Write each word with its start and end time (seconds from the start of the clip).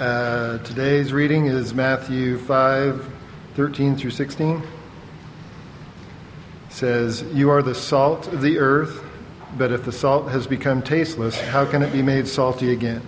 Uh, 0.00 0.56
today's 0.58 1.12
reading 1.12 1.46
is 1.46 1.74
Matthew 1.74 2.38
5 2.38 3.12
13 3.54 3.94
through 3.94 4.10
16. 4.10 4.56
It 4.56 4.62
says, 6.70 7.22
You 7.34 7.50
are 7.50 7.62
the 7.62 7.74
salt 7.74 8.26
of 8.28 8.40
the 8.40 8.58
earth, 8.58 9.04
but 9.58 9.70
if 9.70 9.84
the 9.84 9.92
salt 9.92 10.30
has 10.30 10.46
become 10.46 10.80
tasteless, 10.80 11.38
how 11.38 11.66
can 11.66 11.82
it 11.82 11.92
be 11.92 12.00
made 12.00 12.26
salty 12.26 12.72
again? 12.72 13.02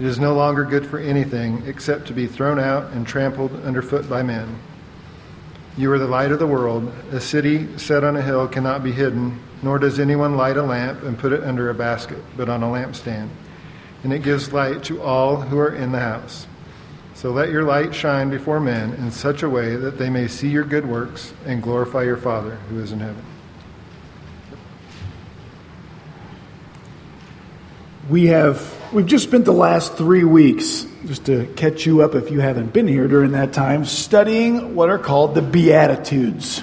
It 0.00 0.06
is 0.06 0.18
no 0.18 0.34
longer 0.34 0.64
good 0.64 0.86
for 0.86 0.98
anything 0.98 1.62
except 1.66 2.06
to 2.06 2.14
be 2.14 2.26
thrown 2.26 2.58
out 2.58 2.92
and 2.92 3.06
trampled 3.06 3.52
underfoot 3.62 4.08
by 4.08 4.22
men. 4.22 4.58
You 5.76 5.92
are 5.92 5.98
the 5.98 6.08
light 6.08 6.32
of 6.32 6.38
the 6.38 6.46
world. 6.46 6.90
A 7.12 7.20
city 7.20 7.76
set 7.76 8.04
on 8.04 8.16
a 8.16 8.22
hill 8.22 8.48
cannot 8.48 8.82
be 8.82 8.92
hidden, 8.92 9.38
nor 9.62 9.78
does 9.78 10.00
anyone 10.00 10.38
light 10.38 10.56
a 10.56 10.62
lamp 10.62 11.02
and 11.02 11.18
put 11.18 11.34
it 11.34 11.44
under 11.44 11.68
a 11.68 11.74
basket, 11.74 12.22
but 12.38 12.48
on 12.48 12.62
a 12.62 12.66
lampstand 12.66 13.28
and 14.02 14.12
it 14.12 14.22
gives 14.22 14.52
light 14.52 14.84
to 14.84 15.02
all 15.02 15.36
who 15.36 15.58
are 15.58 15.74
in 15.74 15.92
the 15.92 16.00
house. 16.00 16.46
So 17.14 17.30
let 17.30 17.50
your 17.50 17.64
light 17.64 17.94
shine 17.94 18.28
before 18.28 18.60
men 18.60 18.92
in 18.94 19.10
such 19.10 19.42
a 19.42 19.48
way 19.48 19.76
that 19.76 19.98
they 19.98 20.10
may 20.10 20.28
see 20.28 20.48
your 20.48 20.64
good 20.64 20.86
works 20.86 21.32
and 21.46 21.62
glorify 21.62 22.02
your 22.02 22.18
Father 22.18 22.56
who 22.68 22.78
is 22.78 22.92
in 22.92 23.00
heaven. 23.00 23.24
We 28.10 28.26
have 28.26 28.76
we've 28.92 29.06
just 29.06 29.24
spent 29.24 29.44
the 29.44 29.52
last 29.52 29.94
three 29.94 30.24
weeks, 30.24 30.86
just 31.06 31.26
to 31.26 31.46
catch 31.56 31.86
you 31.86 32.02
up 32.02 32.14
if 32.14 32.30
you 32.30 32.40
haven't 32.40 32.72
been 32.72 32.86
here 32.86 33.08
during 33.08 33.32
that 33.32 33.52
time, 33.52 33.84
studying 33.84 34.74
what 34.74 34.90
are 34.90 34.98
called 34.98 35.34
the 35.34 35.42
Beatitudes. 35.42 36.62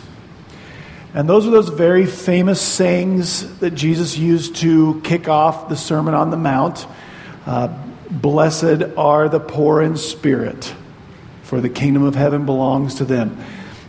And 1.13 1.29
those 1.29 1.45
are 1.45 1.51
those 1.51 1.69
very 1.69 2.05
famous 2.05 2.61
sayings 2.61 3.59
that 3.59 3.71
Jesus 3.71 4.17
used 4.17 4.55
to 4.57 5.01
kick 5.03 5.27
off 5.27 5.69
the 5.69 5.75
Sermon 5.75 6.13
on 6.13 6.31
the 6.31 6.37
Mount. 6.37 6.87
Uh, 7.45 7.69
Blessed 8.13 8.83
are 8.95 9.27
the 9.27 9.39
poor 9.39 9.81
in 9.81 9.97
spirit, 9.97 10.75
for 11.41 11.59
the 11.61 11.69
kingdom 11.69 12.03
of 12.03 12.13
heaven 12.13 12.45
belongs 12.45 12.95
to 12.95 13.05
them. 13.05 13.43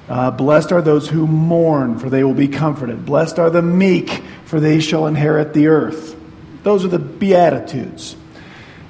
Uh, 0.08 0.30
blessed 0.30 0.72
are 0.72 0.80
those 0.80 1.08
who 1.08 1.26
mourn, 1.26 1.98
for 1.98 2.08
they 2.08 2.24
will 2.24 2.34
be 2.34 2.48
comforted. 2.48 3.04
Blessed 3.04 3.38
are 3.38 3.50
the 3.50 3.60
meek, 3.60 4.22
for 4.46 4.60
they 4.60 4.80
shall 4.80 5.06
inherit 5.06 5.52
the 5.52 5.66
earth. 5.66 6.16
Those 6.62 6.84
are 6.84 6.88
the 6.88 6.98
Beatitudes. 6.98 8.16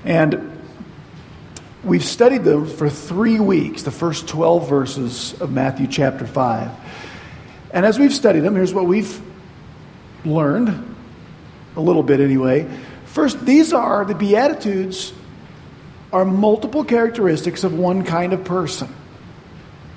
And 0.05 0.61
we've 1.83 2.05
studied 2.05 2.45
them 2.45 2.67
for 2.67 2.89
three 2.89 3.41
weeks, 3.41 3.83
the 3.83 3.91
first 3.91 4.29
12 4.29 4.69
verses 4.69 5.41
of 5.41 5.51
Matthew 5.51 5.89
chapter 5.89 6.27
5. 6.27 6.71
And 7.73 7.85
as 7.85 7.99
we've 7.99 8.15
studied 8.15 8.41
them, 8.41 8.55
here's 8.55 8.75
what 8.75 8.87
we've 8.87 9.21
learned, 10.25 10.95
a 11.75 11.81
little 11.81 12.05
bit 12.05 12.21
anyway. 12.21 12.69
First, 13.15 13.47
these 13.47 13.73
are 13.73 14.05
the 14.05 14.17
Beatitudes 14.17 15.13
are 16.13 16.25
multiple 16.25 16.83
characteristics 16.83 17.63
of 17.63 17.73
one 17.73 18.03
kind 18.03 18.33
of 18.33 18.43
person. 18.43 18.89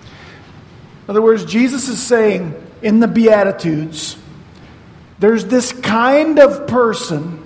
In 0.01 1.09
other 1.09 1.23
words, 1.23 1.43
Jesus 1.43 1.87
is 1.87 1.99
saying 1.99 2.53
in 2.83 2.99
the 2.99 3.07
Beatitudes, 3.07 4.15
there's 5.17 5.45
this 5.45 5.73
kind 5.73 6.37
of 6.37 6.67
person 6.67 7.43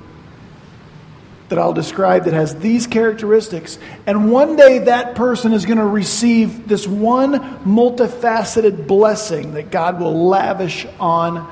that 1.47 1.57
I'll 1.57 1.71
describe 1.71 2.25
that 2.25 2.33
has 2.33 2.53
these 2.57 2.85
characteristics. 2.85 3.79
And 4.05 4.29
one 4.29 4.57
day 4.57 4.79
that 4.79 5.15
person 5.15 5.53
is 5.53 5.65
going 5.65 5.77
to 5.77 5.85
receive 5.85 6.67
this 6.67 6.85
one 6.85 7.39
multifaceted 7.63 8.87
blessing 8.87 9.53
that 9.53 9.71
God 9.71 10.01
will 10.01 10.27
lavish 10.27 10.85
on 10.99 11.49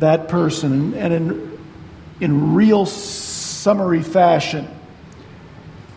that 0.00 0.28
person. 0.28 0.92
And 0.92 1.14
in, 1.14 1.58
in 2.20 2.54
real 2.54 2.84
summary 3.68 4.02
fashion. 4.02 4.66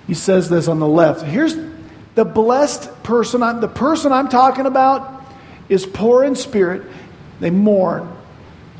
He 0.05 0.13
says 0.13 0.49
this 0.49 0.67
on 0.67 0.79
the 0.79 0.87
left. 0.87 1.21
Here's 1.21 1.55
the 2.15 2.25
blessed 2.25 3.01
person. 3.01 3.41
I'm, 3.41 3.61
the 3.61 3.69
person 3.69 4.11
I'm 4.11 4.27
talking 4.27 4.65
about 4.65 5.23
is 5.69 5.85
poor 5.85 6.25
in 6.25 6.35
spirit. 6.35 6.83
They 7.39 7.49
mourn. 7.49 8.11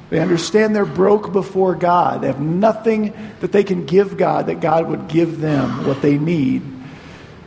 They 0.09 0.19
understand 0.19 0.75
they're 0.75 0.83
broke 0.83 1.31
before 1.31 1.73
God. 1.73 2.19
They 2.19 2.27
have 2.27 2.41
nothing 2.41 3.13
that 3.39 3.53
they 3.53 3.63
can 3.63 3.85
give 3.85 4.17
God 4.17 4.47
that 4.47 4.59
God 4.59 4.89
would 4.89 5.07
give 5.07 5.39
them 5.39 5.87
what 5.87 6.01
they 6.01 6.17
need. 6.17 6.61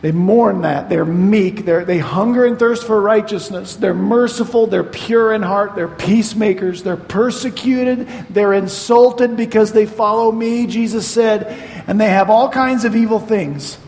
They 0.05 0.13
mourn 0.13 0.61
that. 0.61 0.91
They're 0.91 1.07
meek. 1.07 1.65
They're, 1.65 1.87
they 1.87 1.97
hunger 1.97 2.45
and 2.45 2.59
thirst 2.59 2.87
for 2.87 3.01
righteousness. 3.01 3.77
They're 3.77 3.95
merciful. 3.95 4.67
They're 4.67 4.85
pure 4.85 5.33
in 5.33 5.41
heart. 5.41 5.77
They're 5.77 5.89
peacemakers. 5.89 6.83
They're 6.83 6.99
persecuted. 6.99 8.07
They're 8.29 8.53
insulted 8.53 9.35
because 9.35 9.73
they 9.73 9.87
follow 9.87 10.31
me, 10.31 10.67
Jesus 10.67 11.11
said. 11.11 11.47
And 11.87 11.99
they 11.99 12.11
have 12.11 12.29
all 12.29 12.51
kinds 12.51 12.85
of 12.85 12.95
evil 12.95 13.19
things 13.19 13.79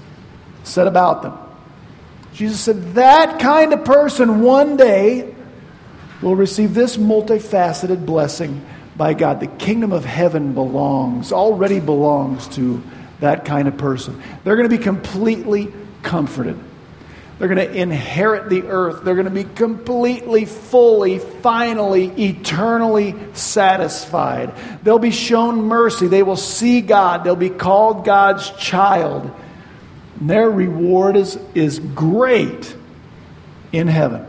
said 0.64 0.86
about 0.86 1.20
them. 1.20 1.36
Jesus 2.32 2.60
said 2.60 2.94
that 2.94 3.38
kind 3.38 3.74
of 3.74 3.84
person 3.84 4.40
one 4.40 4.78
day 4.78 5.34
will 6.22 6.34
receive 6.34 6.72
this 6.72 6.96
multifaceted 6.96 8.06
blessing 8.06 8.64
by 8.96 9.12
God. 9.12 9.40
The 9.40 9.48
kingdom 9.48 9.92
of 9.92 10.06
heaven 10.06 10.54
belongs, 10.54 11.30
already 11.30 11.78
belongs 11.78 12.48
to 12.56 12.82
that 13.20 13.44
kind 13.44 13.68
of 13.68 13.76
person. 13.76 14.22
They're 14.44 14.56
going 14.56 14.70
to 14.70 14.74
be 14.74 14.82
completely 14.82 15.70
comforted. 16.06 16.58
They're 17.38 17.48
going 17.48 17.68
to 17.68 17.76
inherit 17.76 18.48
the 18.48 18.62
earth. 18.62 19.04
They're 19.04 19.14
going 19.14 19.26
to 19.26 19.30
be 19.30 19.44
completely, 19.44 20.46
fully, 20.46 21.18
finally, 21.18 22.06
eternally 22.06 23.14
satisfied. 23.34 24.54
They'll 24.82 24.98
be 24.98 25.10
shown 25.10 25.64
mercy. 25.64 26.06
They 26.06 26.22
will 26.22 26.36
see 26.36 26.80
God. 26.80 27.24
They'll 27.24 27.36
be 27.36 27.50
called 27.50 28.06
God's 28.06 28.50
child. 28.52 29.30
And 30.18 30.30
their 30.30 30.48
reward 30.48 31.16
is, 31.16 31.38
is 31.54 31.78
great 31.78 32.74
in 33.70 33.88
heaven. 33.88 34.24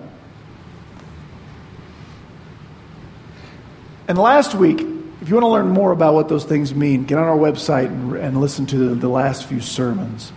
And 4.09 4.17
last 4.17 4.53
week, 4.53 4.81
if 5.21 5.29
you 5.29 5.35
want 5.35 5.43
to 5.43 5.49
learn 5.49 5.69
more 5.69 5.93
about 5.93 6.13
what 6.13 6.27
those 6.27 6.43
things 6.43 6.75
mean, 6.75 7.05
get 7.05 7.17
on 7.17 7.23
our 7.23 7.37
website 7.37 7.87
and, 7.87 8.15
and 8.15 8.41
listen 8.41 8.65
to 8.65 8.77
the, 8.77 8.95
the 8.95 9.09
last 9.09 9.45
few 9.45 9.61
sermons. 9.61 10.33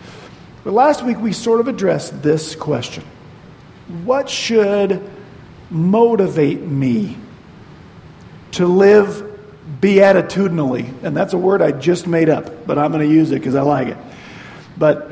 But 0.65 0.73
last 0.75 1.03
week 1.03 1.19
we 1.19 1.33
sort 1.33 1.61
of 1.61 1.69
addressed 1.69 2.23
this 2.23 2.55
question 2.55 3.05
What 4.05 4.29
should 4.29 5.09
motivate 5.71 6.61
me 6.61 7.17
to 8.53 8.67
live 8.67 9.27
beatitudinally? 9.81 10.93
And 11.03 11.17
that's 11.17 11.33
a 11.33 11.39
word 11.39 11.63
I 11.63 11.73
just 11.73 12.07
made 12.07 12.29
up, 12.29 12.67
but 12.67 12.79
I'm 12.79 12.93
going 12.93 13.09
to 13.09 13.15
use 13.15 13.31
it 13.31 13.37
because 13.37 13.55
I 13.55 13.63
like 13.63 13.89
it. 13.89 13.97
But 14.77 15.11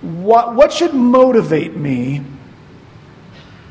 what, 0.00 0.54
what 0.54 0.72
should 0.72 0.94
motivate 0.94 1.74
me 1.74 2.22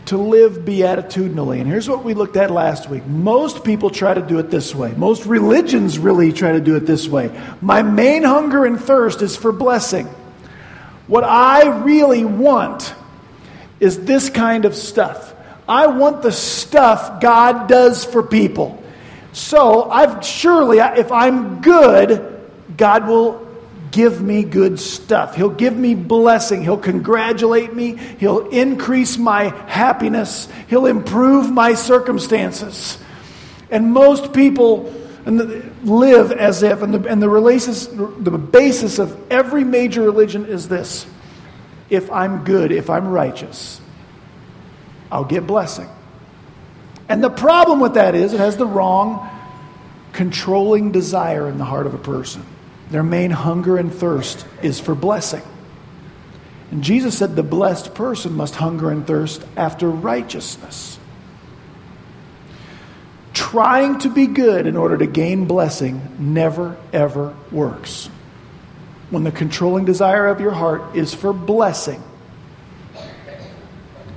to 0.05 0.17
live 0.17 0.65
beatitudinally? 0.65 1.61
And 1.61 1.67
here's 1.69 1.87
what 1.87 2.03
we 2.03 2.13
looked 2.13 2.35
at 2.35 2.51
last 2.51 2.89
week. 2.89 3.05
Most 3.05 3.63
people 3.63 3.89
try 3.89 4.13
to 4.13 4.21
do 4.21 4.39
it 4.39 4.49
this 4.49 4.73
way. 4.73 4.91
Most 4.93 5.25
religions 5.25 5.99
really 5.99 6.33
try 6.33 6.53
to 6.53 6.59
do 6.59 6.75
it 6.75 6.85
this 6.85 7.07
way. 7.07 7.31
My 7.61 7.81
main 7.81 8.23
hunger 8.23 8.65
and 8.65 8.79
thirst 8.79 9.21
is 9.21 9.37
for 9.37 9.51
blessing. 9.51 10.07
What 11.07 11.23
I 11.23 11.83
really 11.83 12.25
want 12.25 12.93
is 13.79 14.05
this 14.05 14.29
kind 14.29 14.65
of 14.65 14.75
stuff. 14.75 15.33
I 15.67 15.87
want 15.87 16.21
the 16.21 16.31
stuff 16.31 17.21
God 17.21 17.67
does 17.67 18.05
for 18.05 18.23
people. 18.23 18.81
So, 19.33 19.89
I've 19.89 20.25
surely 20.25 20.79
if 20.79 21.11
I'm 21.11 21.61
good, 21.61 22.49
God 22.75 23.07
will 23.07 23.47
give 23.91 24.21
me 24.21 24.43
good 24.43 24.79
stuff. 24.79 25.35
He'll 25.35 25.49
give 25.49 25.75
me 25.75 25.95
blessing. 25.95 26.63
He'll 26.63 26.77
congratulate 26.77 27.73
me. 27.73 27.95
He'll 28.19 28.49
increase 28.49 29.17
my 29.17 29.49
happiness. 29.67 30.47
He'll 30.67 30.85
improve 30.85 31.51
my 31.51 31.73
circumstances. 31.73 32.97
And 33.69 33.91
most 33.91 34.33
people 34.33 34.93
and 35.27 35.37
the, 35.37 35.69
live 35.83 36.31
as 36.31 36.63
if, 36.63 36.81
and, 36.81 36.93
the, 36.93 37.09
and 37.09 37.21
the, 37.21 37.29
relaces, 37.29 37.89
the 37.89 38.37
basis 38.37 38.97
of 38.97 39.29
every 39.29 39.65
major 39.65 40.01
religion 40.01 40.45
is 40.45 40.69
this 40.69 41.05
if 41.89 42.09
I'm 42.11 42.45
good, 42.45 42.71
if 42.71 42.89
I'm 42.89 43.09
righteous, 43.09 43.81
I'll 45.11 45.25
get 45.25 45.45
blessing. 45.45 45.89
And 47.09 47.21
the 47.21 47.29
problem 47.29 47.81
with 47.81 47.95
that 47.95 48.15
is 48.15 48.31
it 48.31 48.39
has 48.39 48.55
the 48.55 48.65
wrong 48.65 49.29
controlling 50.13 50.93
desire 50.93 51.49
in 51.49 51.57
the 51.57 51.65
heart 51.65 51.87
of 51.87 51.93
a 51.93 51.97
person. 51.97 52.45
Their 52.89 53.03
main 53.03 53.31
hunger 53.31 53.75
and 53.77 53.93
thirst 53.93 54.45
is 54.61 54.79
for 54.79 54.95
blessing. 54.95 55.43
And 56.71 56.81
Jesus 56.81 57.17
said 57.17 57.35
the 57.35 57.43
blessed 57.43 57.93
person 57.93 58.31
must 58.31 58.55
hunger 58.55 58.91
and 58.91 59.05
thirst 59.05 59.43
after 59.57 59.89
righteousness 59.89 60.99
trying 63.51 63.97
to 63.99 64.09
be 64.09 64.27
good 64.27 64.67
in 64.67 64.75
order 64.75 64.97
to 64.97 65.05
gain 65.05 65.45
blessing 65.45 66.01
never, 66.19 66.75
ever 66.91 67.33
works. 67.49 68.07
When 69.09 69.23
the 69.23 69.31
controlling 69.31 69.85
desire 69.85 70.27
of 70.27 70.41
your 70.41 70.51
heart 70.51 70.97
is 70.97 71.13
for 71.13 71.31
blessing, 71.31 72.03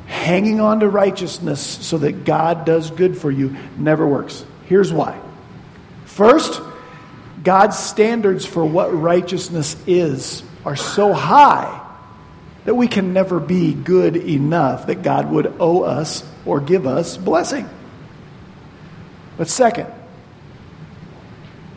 hanging 0.07 0.61
on 0.61 0.81
to 0.81 0.89
righteousness 0.89 1.61
so 1.61 1.99
that 1.99 2.25
God 2.25 2.65
does 2.65 2.91
good 2.91 3.17
for 3.17 3.31
you 3.31 3.57
never 3.79 4.05
works. 4.05 4.45
Here's 4.67 4.93
why. 4.93 5.21
First, 6.07 6.61
God's 7.45 7.79
standards 7.79 8.45
for 8.45 8.65
what 8.65 8.93
righteousness 8.93 9.77
is 9.87 10.43
are 10.65 10.77
so 10.77 11.13
high 11.13 11.77
that 12.65 12.75
we 12.75 12.89
can 12.89 13.13
never 13.13 13.39
be 13.39 13.75
good 13.75 14.17
enough 14.17 14.89
that 14.89 15.03
God 15.03 15.31
would 15.31 15.55
owe 15.61 15.83
us 15.83 16.25
or 16.45 16.61
give 16.61 16.85
us 16.85 17.17
blessing. 17.17 17.69
But 19.41 19.49
second, 19.49 19.87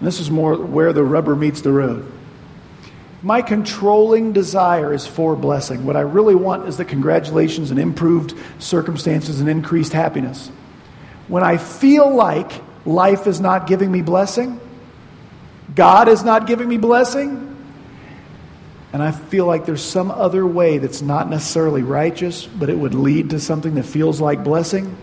this 0.02 0.20
is 0.20 0.30
more 0.30 0.58
where 0.58 0.92
the 0.92 1.02
rubber 1.02 1.34
meets 1.34 1.62
the 1.62 1.72
road. 1.72 2.12
My 3.22 3.42
controlling 3.42 4.34
desire 4.34 4.94
is 4.94 5.08
for 5.08 5.38
blessing. 5.38 5.86
What 5.86 5.96
I 5.96 6.02
really 6.02 6.36
want 6.36 6.68
is 6.68 6.76
the 6.76 6.84
congratulations 6.84 7.72
and 7.72 7.80
improved 7.80 8.34
circumstances 8.60 9.40
and 9.40 9.48
increased 9.48 9.94
happiness. 9.94 10.50
When 11.30 11.42
I 11.42 11.56
feel 11.56 12.14
like 12.14 12.52
life 12.86 13.28
is 13.28 13.40
not 13.40 13.66
giving 13.66 13.90
me 13.90 14.02
blessing, 14.02 14.60
God 15.74 16.10
is 16.10 16.22
not 16.22 16.48
giving 16.48 16.68
me 16.68 16.76
blessing, 16.76 17.56
and 18.92 19.02
I 19.02 19.12
feel 19.12 19.46
like 19.46 19.66
there's 19.66 19.82
some 19.82 20.12
other 20.12 20.46
way 20.46 20.80
that's 20.80 21.02
not 21.02 21.30
necessarily 21.30 21.82
righteous, 21.82 22.46
but 22.46 22.70
it 22.70 22.78
would 22.78 22.94
lead 22.94 23.30
to 23.30 23.40
something 23.40 23.76
that 23.76 23.84
feels 23.84 24.20
like 24.20 24.44
blessing, 24.44 24.98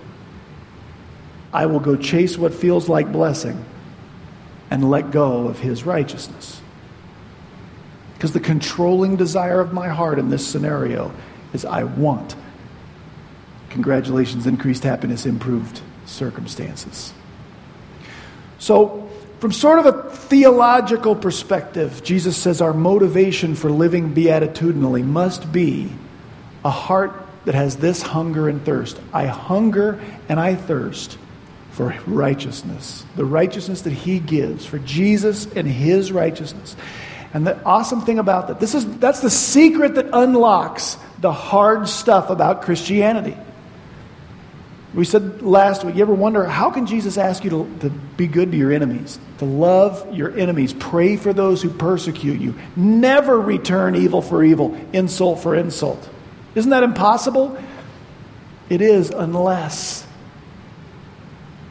I 1.52 1.67
will 1.67 1.81
go 1.81 1.97
chase 1.97 2.38
what 2.38 2.55
feels 2.55 2.88
like 2.88 3.11
blessing 3.11 3.64
and 4.70 4.88
let 4.88 5.11
go 5.11 5.49
of 5.49 5.58
his 5.58 5.85
righteousness. 5.85 6.61
Because 8.14 8.32
the 8.32 8.41
controlling 8.41 9.17
desire 9.17 9.61
of 9.61 9.73
my 9.73 9.88
heart 9.88 10.19
in 10.19 10.31
this 10.31 10.47
scenario 10.47 11.12
is 11.52 11.64
I 11.64 11.85
want. 11.85 12.37
Congratulations, 13.70 14.47
increased 14.47 14.85
happiness, 14.85 15.26
improved 15.26 15.81
circumstances. 16.06 17.12
So, 18.58 19.08
from 19.41 19.53
sort 19.53 19.79
of 19.79 19.87
a 19.87 20.11
theological 20.11 21.17
perspective, 21.17 22.03
Jesus 22.05 22.37
says 22.37 22.61
our 22.61 22.75
motivation 22.75 23.55
for 23.55 23.70
living 23.70 24.12
beatitudinally 24.12 25.03
must 25.03 25.50
be 25.50 25.91
a 26.62 26.70
heart 26.70 27.12
that 27.46 27.55
has 27.55 27.79
this 27.79 28.03
hunger 28.03 28.50
and 28.50 28.62
thirst. 28.62 29.00
I 29.14 29.26
hunger 29.26 29.99
and 30.29 30.38
I 30.38 30.56
thirst 30.56 31.17
for 31.70 31.94
righteousness, 32.06 33.05
the 33.17 33.25
righteousness 33.25 33.82
that 33.82 33.93
He 33.93 34.19
gives, 34.19 34.67
for 34.67 34.78
Jesus 34.81 35.46
and 35.52 35.67
His 35.67 36.12
righteousness. 36.12 36.76
And 37.32 37.46
the 37.46 37.62
awesome 37.64 38.00
thing 38.00 38.19
about 38.19 38.49
that, 38.49 38.58
this 38.58 38.75
is, 38.75 38.99
that's 38.99 39.20
the 39.20 39.31
secret 39.31 39.94
that 39.94 40.08
unlocks 40.12 40.99
the 41.20 41.32
hard 41.32 41.88
stuff 41.88 42.31
about 42.31 42.62
Christianity. 42.62 43.37
We 44.93 45.05
said 45.05 45.43
last 45.43 45.84
week, 45.84 45.94
you 45.94 46.02
ever 46.02 46.14
wonder 46.14 46.44
how 46.44 46.70
can 46.70 46.87
Jesus 46.87 47.17
ask 47.17 47.44
you 47.44 47.50
to, 47.50 47.78
to 47.81 47.90
be 47.90 48.26
good 48.26 48.50
to 48.50 48.56
your 48.56 48.72
enemies, 48.72 49.20
to 49.38 49.44
love 49.44 50.12
your 50.12 50.37
enemies, 50.37 50.72
pray 50.72 51.17
for 51.17 51.32
those 51.32 51.62
who 51.62 51.70
persecute 51.70 52.40
you, 52.40 52.56
never 52.75 53.40
return 53.40 53.94
evil 53.94 54.20
for 54.20 54.43
evil, 54.43 54.76
insult 54.93 55.40
for 55.40 55.55
insult? 55.55 56.08
Isn't 56.56 56.70
that 56.70 56.82
impossible? 56.82 57.56
It 58.69 58.82
is, 58.82 59.11
unless 59.11 60.05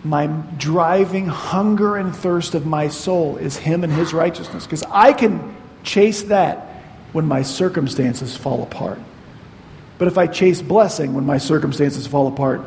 my 0.04 0.28
driving 0.58 1.28
hunger 1.28 1.98
and 1.98 2.16
thirst 2.16 2.56
of 2.56 2.66
my 2.66 2.88
soul 2.88 3.38
is 3.38 3.58
Him 3.58 3.84
and 3.84 3.92
His 3.92 4.14
righteousness. 4.14 4.66
Because 4.66 4.84
I 4.84 5.14
can 5.14 5.56
chase 5.84 6.24
that 6.24 6.68
when 7.12 7.26
my 7.26 7.42
circumstances 7.42 8.38
fall 8.38 8.64
apart. 8.64 9.00
But 9.98 10.08
if 10.08 10.18
I 10.18 10.28
chase 10.28 10.62
blessing 10.62 11.14
when 11.14 11.26
my 11.26 11.38
circumstances 11.38 12.08
fall 12.08 12.28
apart, 12.28 12.62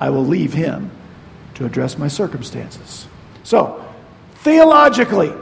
I 0.00 0.10
will 0.10 0.24
leave 0.24 0.52
him 0.52 0.90
to 1.54 1.64
address 1.64 1.98
my 1.98 2.08
circumstances. 2.08 3.08
So, 3.42 3.84
theologically, 4.36 5.32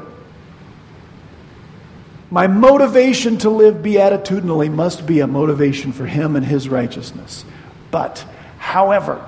my 2.30 2.46
motivation 2.46 3.38
to 3.38 3.50
live 3.50 3.76
beatitudinally 3.76 4.70
must 4.70 5.06
be 5.06 5.20
a 5.20 5.26
motivation 5.26 5.92
for 5.92 6.06
him 6.06 6.36
and 6.36 6.46
his 6.46 6.68
righteousness. 6.68 7.44
But, 7.90 8.24
however, 8.58 9.24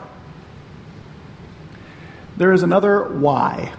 there 2.37 2.53
is 2.53 2.63
another 2.63 3.03
why. 3.03 3.73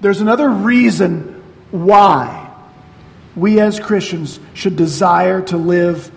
There's 0.00 0.20
another 0.20 0.48
reason 0.48 1.42
why 1.70 2.50
we 3.34 3.60
as 3.60 3.80
Christians 3.80 4.40
should 4.54 4.76
desire 4.76 5.42
to 5.42 5.56
live 5.56 6.10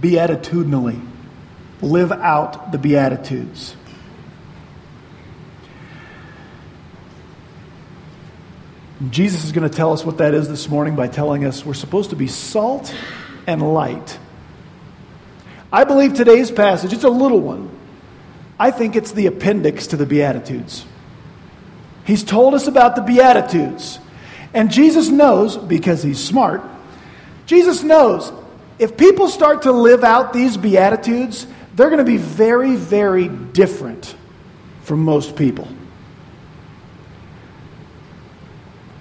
beatitudinally 0.00 1.00
live 1.84 2.12
out 2.12 2.72
the 2.72 2.78
Beatitudes. 2.78 3.76
Jesus 9.10 9.44
is 9.44 9.52
going 9.52 9.68
to 9.68 9.74
tell 9.74 9.92
us 9.92 10.04
what 10.04 10.18
that 10.18 10.34
is 10.34 10.48
this 10.48 10.68
morning 10.68 10.96
by 10.96 11.08
telling 11.08 11.44
us 11.44 11.64
we're 11.64 11.74
supposed 11.74 12.10
to 12.10 12.16
be 12.16 12.26
salt 12.26 12.94
and 13.46 13.74
light. 13.74 14.18
I 15.72 15.84
believe 15.84 16.14
today's 16.14 16.50
passage, 16.50 16.92
it's 16.92 17.04
a 17.04 17.10
little 17.10 17.40
one. 17.40 17.70
I 18.58 18.70
think 18.70 18.96
it's 18.96 19.12
the 19.12 19.26
appendix 19.26 19.88
to 19.88 19.96
the 19.96 20.06
Beatitudes. 20.06 20.84
He's 22.04 22.22
told 22.22 22.54
us 22.54 22.66
about 22.66 22.96
the 22.96 23.02
Beatitudes. 23.02 23.98
And 24.52 24.70
Jesus 24.70 25.08
knows, 25.08 25.56
because 25.56 26.02
he's 26.02 26.22
smart, 26.22 26.62
Jesus 27.46 27.82
knows 27.82 28.32
if 28.78 28.96
people 28.96 29.28
start 29.28 29.62
to 29.62 29.72
live 29.72 30.04
out 30.04 30.32
these 30.32 30.56
Beatitudes, 30.56 31.46
they're 31.74 31.90
going 31.90 31.98
to 31.98 32.04
be 32.04 32.16
very, 32.16 32.76
very 32.76 33.28
different 33.28 34.14
from 34.82 35.00
most 35.00 35.36
people. 35.36 35.68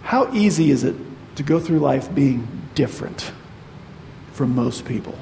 How 0.04 0.34
easy 0.34 0.72
is 0.72 0.84
it 0.84 0.96
to 1.36 1.44
go 1.44 1.60
through 1.60 1.80
life 1.80 2.14
being 2.14 2.48
different 2.76 3.32
from 4.34 4.56
most 4.56 4.86
people? 4.86 5.18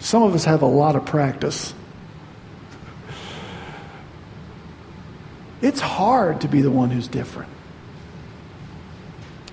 Some 0.00 0.22
of 0.22 0.34
us 0.34 0.44
have 0.44 0.62
a 0.62 0.66
lot 0.66 0.96
of 0.96 1.04
practice. 1.06 1.74
It's 5.62 5.80
hard 5.80 6.42
to 6.42 6.48
be 6.48 6.60
the 6.60 6.70
one 6.70 6.90
who's 6.90 7.08
different. 7.08 7.50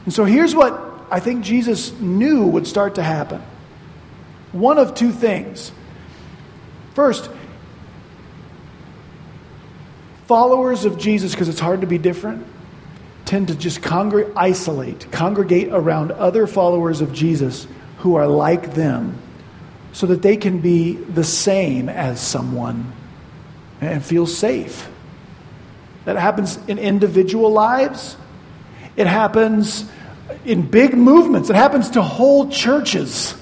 And 0.05 0.13
so 0.13 0.25
here's 0.25 0.53
what 0.53 1.07
I 1.09 1.19
think 1.19 1.43
Jesus 1.43 1.91
knew 1.99 2.45
would 2.47 2.67
start 2.67 2.95
to 2.95 3.03
happen 3.03 3.41
one 4.51 4.77
of 4.77 4.93
two 4.93 5.11
things. 5.11 5.71
First, 6.93 7.29
followers 10.27 10.85
of 10.85 10.97
Jesus, 10.97 11.31
because 11.31 11.49
it's 11.49 11.59
hard 11.59 11.81
to 11.81 11.87
be 11.87 11.97
different, 11.97 12.45
tend 13.25 13.47
to 13.47 13.55
just 13.55 13.83
isolate, 14.35 15.11
congregate 15.11 15.69
around 15.71 16.11
other 16.11 16.45
followers 16.45 17.01
of 17.01 17.13
Jesus 17.13 17.67
who 17.99 18.15
are 18.15 18.27
like 18.27 18.75
them 18.75 19.17
so 19.91 20.07
that 20.07 20.21
they 20.21 20.37
can 20.37 20.59
be 20.59 20.93
the 20.93 21.23
same 21.23 21.89
as 21.89 22.21
someone 22.21 22.91
and 23.81 24.03
feel 24.03 24.27
safe. 24.27 24.89
That 26.05 26.17
happens 26.17 26.57
in 26.67 26.79
individual 26.79 27.51
lives. 27.51 28.17
It 28.95 29.07
happens 29.07 29.89
in 30.45 30.69
big 30.69 30.93
movements. 30.93 31.49
It 31.49 31.55
happens 31.55 31.91
to 31.91 32.01
whole 32.01 32.49
churches 32.49 33.35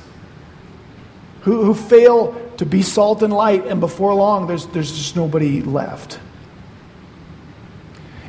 who, 1.42 1.64
who 1.64 1.74
fail 1.74 2.52
to 2.58 2.66
be 2.66 2.84
salt 2.84 3.24
and 3.24 3.34
light, 3.34 3.66
and 3.66 3.80
before 3.80 4.14
long, 4.14 4.46
there's, 4.48 4.68
there's 4.68 4.92
just 4.92 5.16
nobody 5.16 5.62
left. 5.64 6.20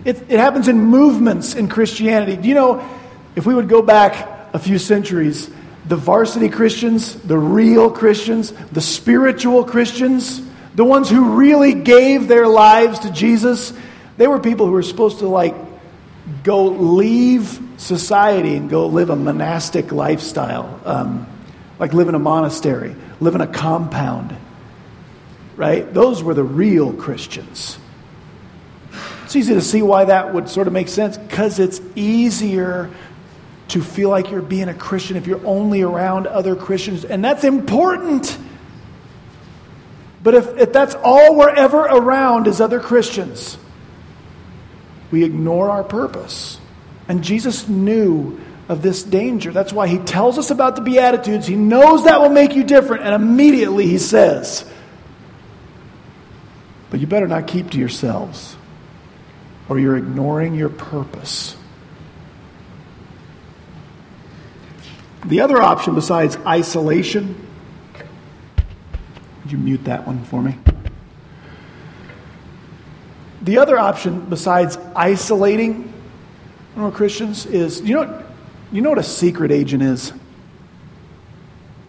It, 0.05 0.17
it 0.31 0.41
happens 0.41 0.69
in 0.69 0.81
movements 0.81 1.55
in 1.55 1.69
Christianity. 1.69 2.37
Do 2.37 2.49
you 2.49 2.55
know, 2.55 2.89
if 3.37 3.47
we 3.47 3.55
would 3.55 3.69
go 3.69 3.83
back 3.83 4.55
a 4.55 4.59
few 4.59 4.79
centuries, 4.79 5.51
the 5.87 5.97
varsity 5.97 6.49
Christians, 6.49 7.15
the 7.17 7.39
real 7.39 7.91
Christians, 7.91 8.53
the 8.73 8.81
spiritual 8.81 9.65
Christians, 9.65 10.41
the 10.75 10.85
ones 10.85 11.11
who 11.11 11.35
really 11.35 11.75
gave 11.75 12.29
their 12.29 12.47
lives 12.47 13.01
to 13.01 13.13
Jesus, 13.13 13.73
they 14.17 14.27
were 14.27 14.39
people 14.39 14.67
who 14.67 14.73
were 14.73 14.83
supposed 14.83 15.21
to 15.21 15.29
like 15.29 15.55
go 16.43 16.67
leave 16.67 17.61
society 17.77 18.55
and 18.55 18.71
go 18.71 18.87
live 18.87 19.11
a 19.11 19.17
monastic 19.17 19.93
lifestyle. 19.93 20.81
Um, 20.85 21.27
like 21.79 21.95
live 21.95 22.09
in 22.09 22.15
a 22.15 22.19
monastery, 22.21 22.95
live 23.19 23.35
in 23.35 23.41
a 23.41 23.47
compound. 23.47 24.37
Right? 25.57 25.93
Those 25.93 26.23
were 26.23 26.33
the 26.33 26.45
real 26.45 26.93
Christians. 26.93 27.77
It's 29.25 29.35
easy 29.35 29.55
to 29.55 29.61
see 29.61 29.83
why 29.83 30.05
that 30.05 30.33
would 30.33 30.49
sort 30.49 30.67
of 30.69 30.73
make 30.73 30.89
sense 30.89 31.19
because 31.19 31.59
it's 31.59 31.81
easier 31.97 32.91
to 33.69 33.83
feel 33.83 34.11
like 34.11 34.31
you're 34.31 34.43
being 34.43 34.69
a 34.69 34.75
Christian 34.75 35.17
if 35.17 35.27
you're 35.27 35.45
only 35.47 35.83
around 35.83 36.27
other 36.27 36.55
Christians, 36.55 37.05
and 37.05 37.25
that's 37.25 37.43
important. 37.43 38.39
But 40.23 40.35
if, 40.35 40.59
if 40.59 40.73
that's 40.73 40.95
all 40.95 41.35
we're 41.35 41.51
ever 41.51 41.81
around 41.81 42.47
is 42.47 42.61
other 42.61 42.79
Christians, 42.79 43.57
we 45.13 45.23
ignore 45.23 45.71
our 45.71 45.85
purpose. 45.85 46.59
And 47.07 47.23
Jesus 47.23 47.69
knew 47.69 48.41
of 48.69 48.83
this 48.83 49.03
danger. 49.03 49.53
That's 49.53 49.73
why 49.73 49.87
he 49.87 49.99
tells 49.99 50.39
us 50.39 50.51
about 50.51 50.75
the 50.75 50.83
Beatitudes. 50.83 51.47
He 51.47 51.55
knows 51.55 52.05
that 52.05 52.21
will 52.21 52.31
make 52.31 52.57
you 52.57 52.65
different, 52.65 53.05
and 53.05 53.15
immediately 53.15 53.87
he 53.87 53.99
says, 53.99 54.65
But 56.91 57.01
you 57.01 57.07
better 57.07 57.29
not 57.29 57.47
keep 57.47 57.71
to 57.71 57.79
yourselves, 57.79 58.57
or 59.69 59.79
you're 59.79 59.97
ignoring 59.97 60.55
your 60.55 60.71
purpose. 60.71 61.57
The 65.27 65.41
other 65.41 65.61
option 65.61 65.95
besides 65.95 66.37
isolation, 66.39 67.47
would 69.43 69.53
you 69.53 69.59
mute 69.59 69.85
that 69.85 70.07
one 70.07 70.25
for 70.25 70.43
me? 70.43 70.57
The 73.43 73.59
other 73.59 73.79
option 73.79 74.27
besides 74.29 74.79
isolating 74.95 75.93
Christians 76.93 77.45
is 77.45 77.81
you 77.81 77.95
know, 77.95 78.25
you 78.71 78.81
know 78.81 78.91
what 78.91 78.99
a 78.99 79.05
secret 79.05 79.51
agent 79.51 79.83
is? 79.83 80.13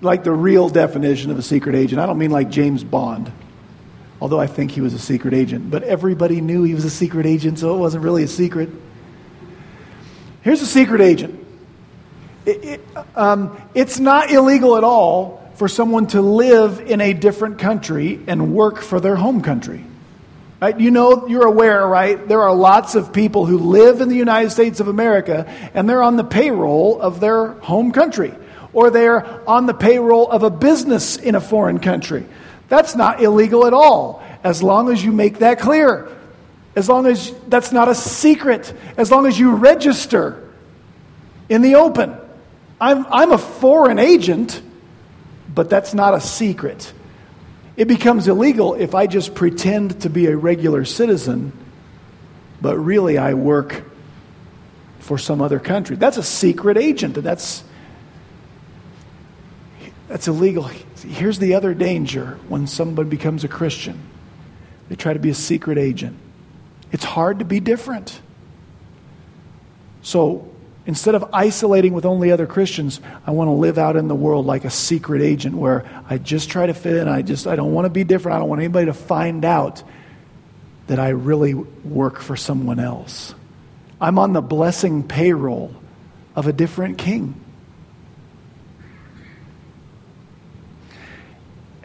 Like 0.01 0.23
the 0.23 0.31
real 0.31 0.67
definition 0.67 1.31
of 1.31 1.39
a 1.39 1.41
secret 1.41 1.75
agent. 1.75 2.01
I 2.01 2.05
don't 2.05 2.17
mean 2.17 2.31
like 2.31 2.49
James 2.49 2.83
Bond, 2.83 3.31
although 4.19 4.39
I 4.39 4.47
think 4.47 4.71
he 4.71 4.81
was 4.81 4.93
a 4.93 4.99
secret 4.99 5.33
agent, 5.33 5.69
but 5.71 5.83
everybody 5.83 6.41
knew 6.41 6.63
he 6.63 6.73
was 6.73 6.85
a 6.85 6.89
secret 6.89 7.25
agent, 7.25 7.59
so 7.59 7.75
it 7.75 7.77
wasn't 7.77 8.03
really 8.03 8.23
a 8.23 8.27
secret. 8.27 8.69
Here's 10.41 10.61
a 10.61 10.67
secret 10.67 10.99
agent 11.01 11.39
it, 12.45 12.63
it, 12.65 12.81
um, 13.15 13.61
it's 13.73 13.99
not 13.99 14.31
illegal 14.31 14.75
at 14.75 14.83
all 14.83 15.51
for 15.55 15.67
someone 15.67 16.07
to 16.07 16.21
live 16.21 16.79
in 16.79 16.99
a 16.99 17.13
different 17.13 17.59
country 17.59 18.19
and 18.27 18.53
work 18.53 18.81
for 18.81 18.99
their 18.99 19.15
home 19.15 19.41
country. 19.41 19.85
Right? 20.63 20.79
You 20.79 20.91
know, 20.91 21.27
you're 21.27 21.45
aware, 21.45 21.85
right? 21.85 22.25
There 22.25 22.41
are 22.41 22.55
lots 22.55 22.95
of 22.95 23.11
people 23.11 23.45
who 23.45 23.57
live 23.57 23.99
in 23.99 24.07
the 24.07 24.15
United 24.15 24.49
States 24.49 24.79
of 24.79 24.87
America 24.87 25.45
and 25.73 25.89
they're 25.89 26.01
on 26.01 26.15
the 26.15 26.23
payroll 26.23 27.01
of 27.01 27.19
their 27.19 27.47
home 27.47 27.91
country, 27.91 28.33
or 28.71 28.89
they're 28.89 29.45
on 29.45 29.65
the 29.65 29.73
payroll 29.73 30.31
of 30.31 30.43
a 30.43 30.49
business 30.49 31.17
in 31.17 31.35
a 31.35 31.41
foreign 31.41 31.79
country. 31.79 32.25
That's 32.69 32.95
not 32.95 33.21
illegal 33.21 33.67
at 33.67 33.73
all, 33.73 34.23
as 34.41 34.63
long 34.63 34.89
as 34.89 35.03
you 35.03 35.11
make 35.11 35.39
that 35.39 35.59
clear. 35.59 36.07
As 36.77 36.87
long 36.87 37.07
as 37.07 37.33
that's 37.49 37.73
not 37.73 37.89
a 37.89 37.93
secret, 37.93 38.73
as 38.95 39.11
long 39.11 39.25
as 39.25 39.37
you 39.37 39.55
register 39.55 40.49
in 41.49 41.61
the 41.61 41.75
open. 41.75 42.15
I'm, 42.79 43.05
I'm 43.07 43.33
a 43.33 43.37
foreign 43.37 43.99
agent, 43.99 44.61
but 45.53 45.69
that's 45.69 45.93
not 45.93 46.13
a 46.13 46.21
secret. 46.21 46.93
It 47.75 47.87
becomes 47.87 48.27
illegal 48.27 48.75
if 48.75 48.93
I 48.93 49.07
just 49.07 49.33
pretend 49.33 50.01
to 50.01 50.09
be 50.09 50.27
a 50.27 50.37
regular 50.37 50.85
citizen, 50.85 51.51
but 52.61 52.77
really 52.77 53.17
I 53.17 53.33
work 53.33 53.83
for 54.99 55.17
some 55.17 55.41
other 55.41 55.59
country. 55.59 55.95
That's 55.95 56.17
a 56.17 56.23
secret 56.23 56.77
agent, 56.77 57.17
and 57.17 57.25
that's, 57.25 57.63
that's 60.07 60.27
illegal. 60.27 60.69
Here's 61.05 61.39
the 61.39 61.55
other 61.55 61.73
danger 61.73 62.39
when 62.47 62.67
somebody 62.67 63.09
becomes 63.09 63.43
a 63.43 63.47
Christian 63.47 63.99
they 64.89 64.95
try 64.95 65.13
to 65.13 65.19
be 65.19 65.29
a 65.29 65.35
secret 65.35 65.77
agent. 65.77 66.17
It's 66.91 67.03
hard 67.03 67.39
to 67.39 67.45
be 67.45 67.59
different. 67.59 68.21
So, 70.03 70.52
Instead 70.85 71.15
of 71.15 71.29
isolating 71.33 71.93
with 71.93 72.05
only 72.05 72.31
other 72.31 72.45
Christians, 72.45 72.99
I 73.25 73.31
want 73.31 73.47
to 73.47 73.53
live 73.53 73.77
out 73.77 73.95
in 73.95 74.09
the 74.09 74.15
world 74.15 74.45
like 74.45 74.65
a 74.65 74.69
secret 74.69 75.21
agent 75.21 75.55
where 75.55 75.85
I 76.09 76.17
just 76.17 76.49
try 76.49 76.65
to 76.65 76.73
fit 76.73 76.97
in. 76.97 77.07
I 77.07 77.21
just 77.21 77.47
I 77.47 77.55
don't 77.55 77.73
want 77.73 77.85
to 77.85 77.89
be 77.89 78.03
different. 78.03 78.35
I 78.35 78.39
don't 78.39 78.49
want 78.49 78.61
anybody 78.61 78.87
to 78.87 78.93
find 78.93 79.45
out 79.45 79.81
that 80.87 80.99
I 80.99 81.09
really 81.09 81.53
work 81.53 82.19
for 82.19 82.35
someone 82.35 82.79
else. 82.79 83.33
I'm 84.01 84.19
on 84.19 84.33
the 84.33 84.41
blessing 84.41 85.07
payroll 85.07 85.73
of 86.35 86.47
a 86.47 86.53
different 86.53 86.97
king. 86.97 87.39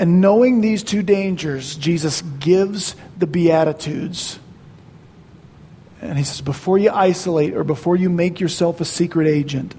And 0.01 0.21
knowing 0.21 0.61
these 0.61 0.83
two 0.83 1.03
dangers, 1.03 1.77
Jesus 1.77 2.23
gives 2.23 2.97
the 3.17 3.27
Beatitudes 3.27 4.39
and 6.01 6.17
he 6.17 6.25
says, 6.25 6.41
before 6.41 6.79
you 6.79 6.91
isolate 6.91 7.55
or 7.55 7.65
before 7.65 7.97
you 7.97 8.09
make 8.09 8.41
yourself 8.41 8.81
a 8.81 8.85
secret 8.85 9.27
agent, 9.27 9.75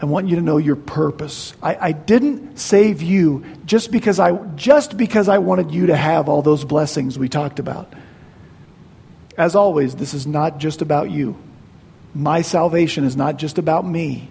I 0.00 0.06
want 0.06 0.28
you 0.28 0.36
to 0.36 0.42
know 0.42 0.58
your 0.58 0.76
purpose. 0.76 1.54
I, 1.62 1.76
I, 1.80 1.92
didn't 1.92 2.58
save 2.58 3.00
you 3.00 3.44
just 3.64 3.90
because 3.90 4.20
I 4.20 4.36
just 4.56 4.96
because 4.96 5.28
I 5.28 5.38
wanted 5.38 5.70
you 5.70 5.86
to 5.86 5.96
have 5.96 6.28
all 6.28 6.42
those 6.42 6.64
blessings 6.64 7.18
we 7.18 7.28
talked 7.30 7.58
about. 7.58 7.92
As 9.38 9.56
always, 9.56 9.94
this 9.94 10.12
is 10.12 10.26
not 10.26 10.58
just 10.58 10.82
about 10.82 11.10
you. 11.10 11.36
My 12.14 12.42
salvation 12.42 13.04
is 13.04 13.16
not 13.16 13.38
just 13.38 13.58
about 13.58 13.86
me. 13.86 14.28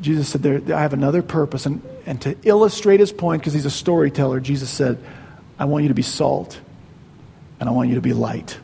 Jesus 0.00 0.28
said, 0.28 0.42
there, 0.42 0.60
I 0.76 0.82
have 0.82 0.92
another 0.92 1.22
purpose. 1.22 1.64
And, 1.64 1.82
and 2.04 2.20
to 2.22 2.36
illustrate 2.42 3.00
his 3.00 3.12
point, 3.12 3.40
because 3.40 3.54
he's 3.54 3.66
a 3.66 3.70
storyteller, 3.70 4.40
Jesus 4.40 4.70
said, 4.70 5.02
I 5.58 5.64
want 5.64 5.84
you 5.84 5.88
to 5.88 5.94
be 5.94 6.02
salt 6.02 6.60
and 7.58 7.68
I 7.68 7.72
want 7.72 7.88
you 7.88 7.94
to 7.94 8.02
be 8.02 8.12
light. 8.12 8.58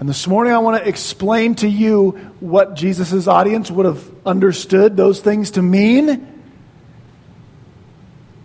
And 0.00 0.08
this 0.08 0.26
morning, 0.26 0.52
I 0.52 0.58
want 0.58 0.82
to 0.82 0.88
explain 0.88 1.54
to 1.56 1.68
you 1.68 2.10
what 2.40 2.74
Jesus' 2.74 3.28
audience 3.28 3.70
would 3.70 3.86
have 3.86 4.04
understood 4.26 4.96
those 4.96 5.20
things 5.20 5.52
to 5.52 5.62
mean, 5.62 6.26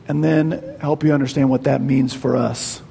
and 0.07 0.23
then 0.23 0.77
help 0.79 1.03
you 1.03 1.11
understand 1.11 1.49
what 1.49 1.63
that 1.63 1.81
means 1.81 2.13
for 2.13 2.35
us 2.35 2.81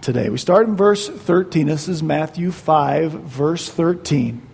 today. 0.00 0.30
We 0.30 0.38
start 0.38 0.66
in 0.66 0.74
verse 0.74 1.08
13. 1.08 1.66
This 1.66 1.88
is 1.88 2.02
Matthew 2.02 2.50
5, 2.50 3.12
verse 3.12 3.68
13, 3.68 4.46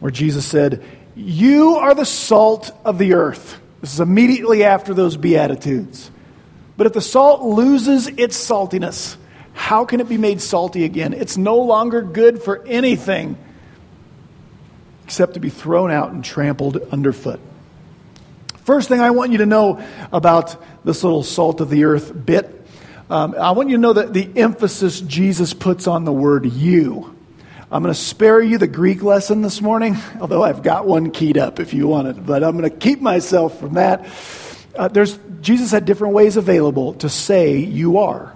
where 0.00 0.10
Jesus 0.10 0.44
said, 0.44 0.84
You 1.14 1.76
are 1.76 1.94
the 1.94 2.04
salt 2.04 2.72
of 2.84 2.98
the 2.98 3.14
earth. 3.14 3.60
This 3.80 3.94
is 3.94 4.00
immediately 4.00 4.64
after 4.64 4.94
those 4.94 5.16
Beatitudes. 5.16 6.10
But 6.76 6.88
if 6.88 6.92
the 6.92 7.00
salt 7.00 7.42
loses 7.42 8.08
its 8.08 8.36
saltiness, 8.36 9.16
how 9.54 9.84
can 9.84 10.00
it 10.00 10.08
be 10.08 10.18
made 10.18 10.42
salty 10.42 10.84
again? 10.84 11.12
It's 11.14 11.36
no 11.36 11.58
longer 11.58 12.02
good 12.02 12.42
for 12.42 12.62
anything 12.66 13.38
except 15.04 15.34
to 15.34 15.40
be 15.40 15.48
thrown 15.48 15.90
out 15.90 16.10
and 16.12 16.24
trampled 16.24 16.76
underfoot. 16.90 17.40
First 18.64 18.88
thing 18.88 19.00
I 19.00 19.10
want 19.10 19.32
you 19.32 19.38
to 19.38 19.46
know 19.46 19.84
about 20.12 20.56
this 20.84 21.04
little 21.04 21.22
salt 21.22 21.60
of 21.60 21.70
the 21.70 21.84
earth 21.84 22.12
bit, 22.26 22.62
um, 23.08 23.34
I 23.38 23.52
want 23.52 23.68
you 23.68 23.76
to 23.76 23.80
know 23.80 23.92
that 23.92 24.12
the 24.12 24.28
emphasis 24.36 25.00
Jesus 25.00 25.54
puts 25.54 25.86
on 25.86 26.04
the 26.04 26.12
word 26.12 26.46
you. 26.46 27.14
I'm 27.70 27.82
going 27.82 27.94
to 27.94 28.00
spare 28.00 28.40
you 28.40 28.58
the 28.58 28.66
Greek 28.66 29.02
lesson 29.02 29.42
this 29.42 29.60
morning, 29.60 29.96
although 30.20 30.42
I've 30.42 30.62
got 30.62 30.86
one 30.86 31.10
keyed 31.10 31.38
up 31.38 31.60
if 31.60 31.74
you 31.74 31.86
want 31.86 32.08
it, 32.08 32.26
but 32.26 32.42
I'm 32.42 32.56
going 32.56 32.70
to 32.70 32.76
keep 32.76 33.00
myself 33.00 33.60
from 33.60 33.74
that. 33.74 34.06
Uh, 34.74 34.88
there's, 34.88 35.18
Jesus 35.40 35.70
had 35.70 35.84
different 35.84 36.14
ways 36.14 36.36
available 36.36 36.94
to 36.94 37.08
say 37.08 37.58
you 37.58 37.98
are. 37.98 38.34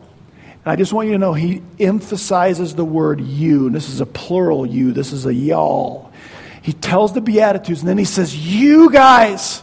And 0.68 0.74
I 0.74 0.76
just 0.76 0.92
want 0.92 1.06
you 1.06 1.14
to 1.14 1.18
know 1.18 1.32
he 1.32 1.62
emphasizes 1.80 2.74
the 2.74 2.84
word 2.84 3.22
you. 3.22 3.68
And 3.68 3.74
this 3.74 3.88
is 3.88 4.02
a 4.02 4.06
plural 4.06 4.66
you. 4.66 4.92
This 4.92 5.14
is 5.14 5.24
a 5.24 5.32
y'all. 5.32 6.12
He 6.60 6.74
tells 6.74 7.14
the 7.14 7.22
Beatitudes, 7.22 7.80
and 7.80 7.88
then 7.88 7.96
he 7.96 8.04
says, 8.04 8.36
You 8.36 8.90
guys, 8.90 9.62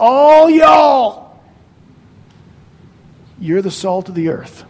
all 0.00 0.50
y'all, 0.50 1.40
you're 3.38 3.62
the 3.62 3.70
salt 3.70 4.08
of 4.08 4.16
the 4.16 4.30
earth. 4.30 4.64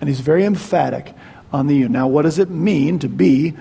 And 0.00 0.08
he's 0.08 0.18
very 0.18 0.44
emphatic 0.44 1.14
on 1.52 1.68
the 1.68 1.76
you. 1.76 1.88
Now, 1.88 2.08
what 2.08 2.22
does 2.22 2.40
it 2.40 2.50
mean 2.50 2.98
to 2.98 3.08
be 3.08 3.54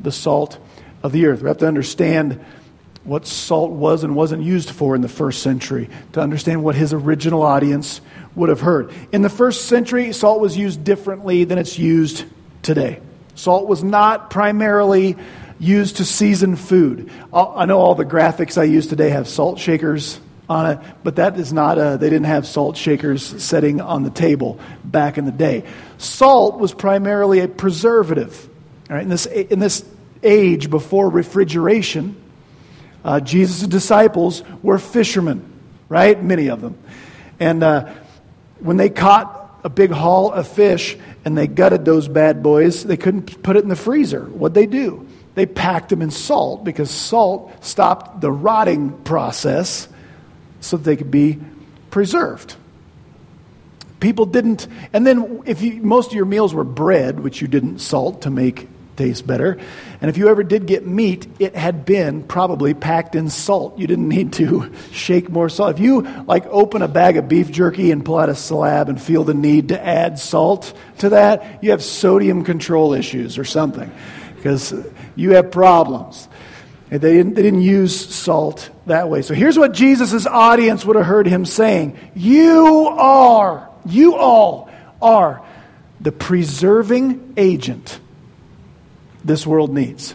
the 0.00 0.12
salt 0.12 0.58
of 1.02 1.10
the 1.10 1.26
earth? 1.26 1.42
We 1.42 1.48
have 1.48 1.58
to 1.58 1.66
understand 1.66 2.38
what 3.02 3.26
salt 3.26 3.72
was 3.72 4.04
and 4.04 4.14
wasn't 4.14 4.44
used 4.44 4.70
for 4.70 4.94
in 4.94 5.00
the 5.00 5.08
first 5.08 5.42
century, 5.42 5.90
to 6.12 6.20
understand 6.20 6.62
what 6.62 6.76
his 6.76 6.92
original 6.92 7.42
audience 7.42 8.00
would 8.34 8.48
have 8.48 8.60
heard. 8.60 8.92
In 9.12 9.22
the 9.22 9.28
first 9.28 9.66
century, 9.66 10.12
salt 10.12 10.40
was 10.40 10.56
used 10.56 10.84
differently 10.84 11.44
than 11.44 11.58
it's 11.58 11.78
used 11.78 12.24
today. 12.62 13.00
Salt 13.34 13.68
was 13.68 13.82
not 13.82 14.30
primarily 14.30 15.16
used 15.58 15.96
to 15.96 16.04
season 16.04 16.56
food. 16.56 17.10
I 17.32 17.66
know 17.66 17.78
all 17.78 17.94
the 17.94 18.04
graphics 18.04 18.58
I 18.58 18.64
use 18.64 18.86
today 18.86 19.10
have 19.10 19.28
salt 19.28 19.58
shakers 19.58 20.20
on 20.48 20.72
it, 20.72 20.78
but 21.02 21.16
that 21.16 21.38
is 21.38 21.52
not 21.52 21.78
a, 21.78 21.96
they 21.98 22.10
didn't 22.10 22.26
have 22.26 22.46
salt 22.46 22.76
shakers 22.76 23.42
setting 23.42 23.80
on 23.80 24.02
the 24.02 24.10
table 24.10 24.58
back 24.84 25.16
in 25.16 25.24
the 25.24 25.32
day. 25.32 25.64
Salt 25.98 26.58
was 26.58 26.74
primarily 26.74 27.40
a 27.40 27.48
preservative. 27.48 28.48
Right, 28.90 29.02
in 29.02 29.08
this, 29.08 29.24
in 29.26 29.60
this 29.60 29.84
age 30.22 30.68
before 30.68 31.08
refrigeration, 31.08 32.16
uh, 33.04 33.20
Jesus' 33.20 33.66
disciples 33.66 34.42
were 34.62 34.78
fishermen, 34.78 35.50
right? 35.88 36.22
Many 36.22 36.48
of 36.48 36.60
them. 36.60 36.76
And 37.40 37.62
uh, 37.62 37.92
when 38.60 38.76
they 38.76 38.90
caught 38.90 39.60
a 39.64 39.68
big 39.68 39.90
haul 39.90 40.32
of 40.32 40.46
fish 40.46 40.96
and 41.24 41.36
they 41.36 41.46
gutted 41.46 41.84
those 41.84 42.06
bad 42.06 42.42
boys, 42.42 42.84
they 42.84 42.96
couldn't 42.96 43.42
put 43.42 43.56
it 43.56 43.62
in 43.62 43.68
the 43.68 43.76
freezer. 43.76 44.24
What'd 44.24 44.54
they 44.54 44.66
do? 44.66 45.06
They 45.34 45.46
packed 45.46 45.88
them 45.88 46.02
in 46.02 46.10
salt 46.10 46.64
because 46.64 46.90
salt 46.90 47.64
stopped 47.64 48.20
the 48.20 48.30
rotting 48.30 48.92
process 49.02 49.88
so 50.60 50.76
that 50.76 50.84
they 50.84 50.96
could 50.96 51.10
be 51.10 51.40
preserved. 51.90 52.56
People 54.00 54.26
didn't, 54.26 54.68
and 54.92 55.06
then 55.06 55.42
if 55.46 55.62
you, 55.62 55.82
most 55.82 56.08
of 56.10 56.14
your 56.14 56.26
meals 56.26 56.52
were 56.52 56.64
bread, 56.64 57.20
which 57.20 57.40
you 57.40 57.48
didn't 57.48 57.78
salt 57.78 58.22
to 58.22 58.30
make 58.30 58.68
taste 58.96 59.26
better. 59.26 59.58
And 60.00 60.08
if 60.08 60.16
you 60.16 60.28
ever 60.28 60.42
did 60.42 60.66
get 60.66 60.86
meat, 60.86 61.26
it 61.38 61.54
had 61.54 61.84
been 61.84 62.22
probably 62.22 62.74
packed 62.74 63.14
in 63.14 63.30
salt. 63.30 63.78
You 63.78 63.86
didn't 63.86 64.08
need 64.08 64.34
to 64.34 64.72
shake 64.92 65.28
more 65.28 65.48
salt. 65.48 65.74
If 65.74 65.80
you 65.80 66.02
like 66.26 66.46
open 66.46 66.82
a 66.82 66.88
bag 66.88 67.16
of 67.16 67.28
beef 67.28 67.50
jerky 67.50 67.90
and 67.90 68.04
pull 68.04 68.18
out 68.18 68.28
a 68.28 68.34
slab 68.34 68.88
and 68.88 69.00
feel 69.00 69.24
the 69.24 69.34
need 69.34 69.68
to 69.68 69.84
add 69.84 70.18
salt 70.18 70.72
to 70.98 71.10
that, 71.10 71.62
you 71.62 71.70
have 71.70 71.82
sodium 71.82 72.44
control 72.44 72.94
issues 72.94 73.38
or 73.38 73.44
something 73.44 73.90
because 74.36 74.74
you 75.16 75.32
have 75.32 75.50
problems. 75.50 76.28
They 76.90 76.98
didn't, 76.98 77.34
they 77.34 77.42
didn't 77.42 77.62
use 77.62 78.14
salt 78.14 78.70
that 78.86 79.08
way. 79.08 79.22
So 79.22 79.34
here's 79.34 79.58
what 79.58 79.72
Jesus' 79.72 80.26
audience 80.26 80.84
would 80.84 80.96
have 80.96 81.06
heard 81.06 81.26
him 81.26 81.44
saying 81.44 81.98
You 82.14 82.86
are, 82.88 83.68
you 83.86 84.14
all 84.16 84.70
are 85.02 85.44
the 86.00 86.12
preserving 86.12 87.34
agent 87.36 87.98
this 89.24 89.46
world 89.46 89.72
needs. 89.72 90.14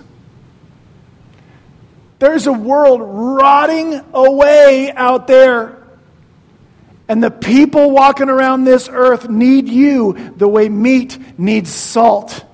There's 2.20 2.48
a 2.48 2.54
world 2.54 3.02
rotting 3.02 4.02
away 4.14 4.92
out 4.92 5.28
there. 5.28 5.78
And 7.08 7.24
the 7.24 7.32
people 7.32 7.90
walking 7.90 8.30
around 8.30 8.66
this 8.66 8.88
earth 8.92 9.30
need 9.30 9.68
you 9.68 10.34
the 10.36 10.48
way 10.48 10.70
meat 10.70 11.18
needs 11.40 11.72
salt. 11.72 12.46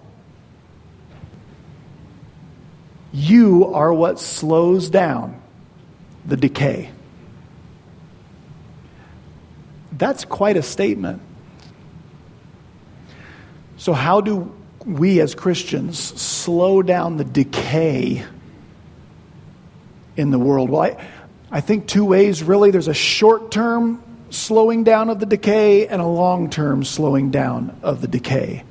You 3.12 3.74
are 3.74 3.94
what 3.94 4.20
slows 4.20 4.90
down 4.90 5.42
the 6.26 6.38
decay. 6.38 6.92
That's 9.92 10.26
quite 10.26 10.58
a 10.58 10.64
statement. 10.64 11.22
So, 13.78 13.94
how 13.94 14.22
do 14.22 14.54
we 14.86 15.20
as 15.20 15.36
Christians 15.36 16.00
slow 16.00 16.82
down 16.82 17.18
the 17.18 17.24
decay 17.24 18.24
in 20.16 20.32
the 20.32 20.40
world? 20.40 20.70
Well, 20.70 20.84
I, 20.84 21.08
I 21.52 21.62
think 21.62 21.88
two 21.88 22.06
ways 22.06 22.44
really. 22.44 22.72
There's 22.72 22.88
a 22.88 22.94
short 22.94 23.52
term 23.52 24.04
slowing 24.30 24.84
down 24.84 25.10
of 25.10 25.20
the 25.20 25.26
decay 25.26 25.88
and 25.88 26.02
a 26.02 26.06
long 26.06 26.50
term 26.50 26.84
slowing 26.84 27.32
down 27.32 27.78
of 27.82 28.02
the 28.02 28.08
decay. 28.08 28.64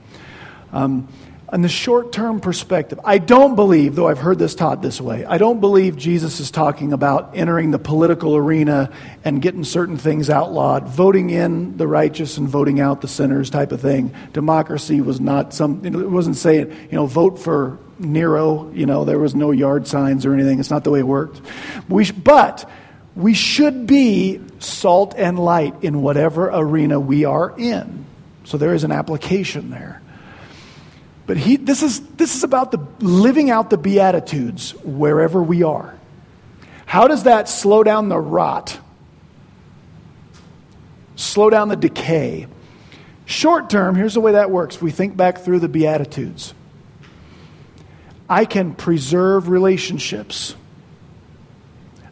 Um, 0.73 1.09
in 1.55 1.63
the 1.63 1.69
short 1.69 2.11
term 2.11 2.41
perspective, 2.41 2.99
I 3.05 3.19
don't 3.19 3.55
believe, 3.55 3.95
though 3.95 4.09
I've 4.09 4.19
heard 4.19 4.41
this 4.41 4.57
taught 4.57 4.83
this 4.83 5.01
way, 5.01 5.25
I 5.25 5.39
don't 5.39 5.61
believe 5.61 5.97
Jesus 5.97 6.41
is 6.41 6.51
talking 6.51 6.93
about 6.93 7.37
entering 7.37 7.71
the 7.71 7.79
political 7.79 8.35
arena 8.35 8.91
and 9.25 9.41
getting 9.41 9.63
certain 9.63 9.97
things 9.97 10.29
outlawed, 10.29 10.89
voting 10.89 11.31
in 11.31 11.77
the 11.77 11.87
righteous 11.87 12.39
and 12.39 12.49
voting 12.49 12.81
out 12.81 13.03
the 13.03 13.09
sinners 13.09 13.51
type 13.51 13.71
of 13.71 13.81
thing. 13.81 14.13
Democracy 14.33 15.01
was 15.01 15.21
not 15.21 15.55
some, 15.55 15.85
it 15.85 15.93
wasn't 15.95 16.37
saying, 16.37 16.71
you 16.91 16.97
know, 16.97 17.07
vote 17.07 17.39
for 17.39 17.79
Nero, 18.01 18.73
you 18.73 18.87
know, 18.87 19.05
there 19.05 19.21
was 19.21 19.37
no 19.37 19.53
yard 19.53 19.87
signs 19.87 20.27
or 20.27 20.35
anything. 20.35 20.59
It's 20.59 20.71
not 20.71 20.83
the 20.83 20.91
way 20.91 20.99
it 20.99 21.07
worked. 21.07 21.41
We, 21.89 22.11
but 22.11 22.69
we 23.15 23.33
should 23.35 23.87
be 23.87 24.41
salt 24.59 25.15
and 25.17 25.39
light 25.39 25.85
in 25.85 26.03
whatever 26.03 26.51
arena 26.53 26.99
we 26.99 27.25
are 27.25 27.55
in. 27.57 28.07
So 28.43 28.59
there 28.59 28.75
is 28.75 28.83
an 28.83 28.91
application 28.91 29.71
there. 29.71 30.03
But 31.27 31.37
he, 31.39 31.57
this, 31.57 31.83
is, 31.83 32.01
this 32.17 32.37
is 32.37 32.45
about 32.45 32.71
the 32.71 32.87
living 33.01 33.51
out 33.51 33.71
the 33.71 33.79
Beatitudes 33.79 34.73
wherever 34.85 35.43
we 35.43 35.63
are. 35.63 35.99
How 36.87 37.09
does 37.09 37.25
that 37.25 37.49
slow 37.49 37.83
down 37.83 38.09
the 38.09 38.19
rot? 38.19 38.79
Slow 41.17 41.49
down 41.49 41.69
the 41.69 41.77
decay? 41.77 42.47
Short 43.25 43.71
term, 43.71 43.95
here's 43.95 44.15
the 44.15 44.21
way 44.21 44.33
that 44.33 44.51
works. 44.51 44.83
We 44.83 44.91
think 44.91 45.17
back 45.17 45.39
through 45.39 45.61
the 45.61 45.69
Beatitudes. 45.69 46.53
I 48.29 48.45
can 48.45 48.75
preserve 48.75 49.49
relationships. 49.49 50.55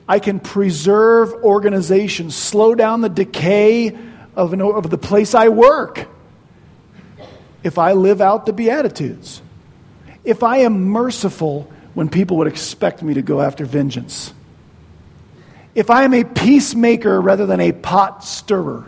I 0.08 0.18
can 0.18 0.40
preserve 0.40 1.32
organizations, 1.44 2.34
slow 2.34 2.74
down 2.74 3.02
the 3.02 3.08
decay 3.08 3.96
of, 4.34 4.52
an, 4.52 4.62
of 4.62 4.88
the 4.88 4.98
place 4.98 5.34
I 5.34 5.48
work 5.48 6.08
if 7.62 7.78
I 7.78 7.92
live 7.92 8.20
out 8.20 8.46
the 8.46 8.52
Beatitudes, 8.52 9.40
if 10.24 10.42
I 10.42 10.58
am 10.58 10.84
merciful 10.84 11.70
when 11.94 12.08
people 12.08 12.38
would 12.38 12.46
expect 12.46 13.02
me 13.02 13.14
to 13.14 13.22
go 13.22 13.40
after 13.40 13.64
vengeance, 13.64 14.32
if 15.74 15.90
I 15.90 16.04
am 16.04 16.14
a 16.14 16.24
peacemaker 16.24 17.20
rather 17.20 17.46
than 17.46 17.60
a 17.60 17.72
pot 17.72 18.24
stirrer, 18.24 18.86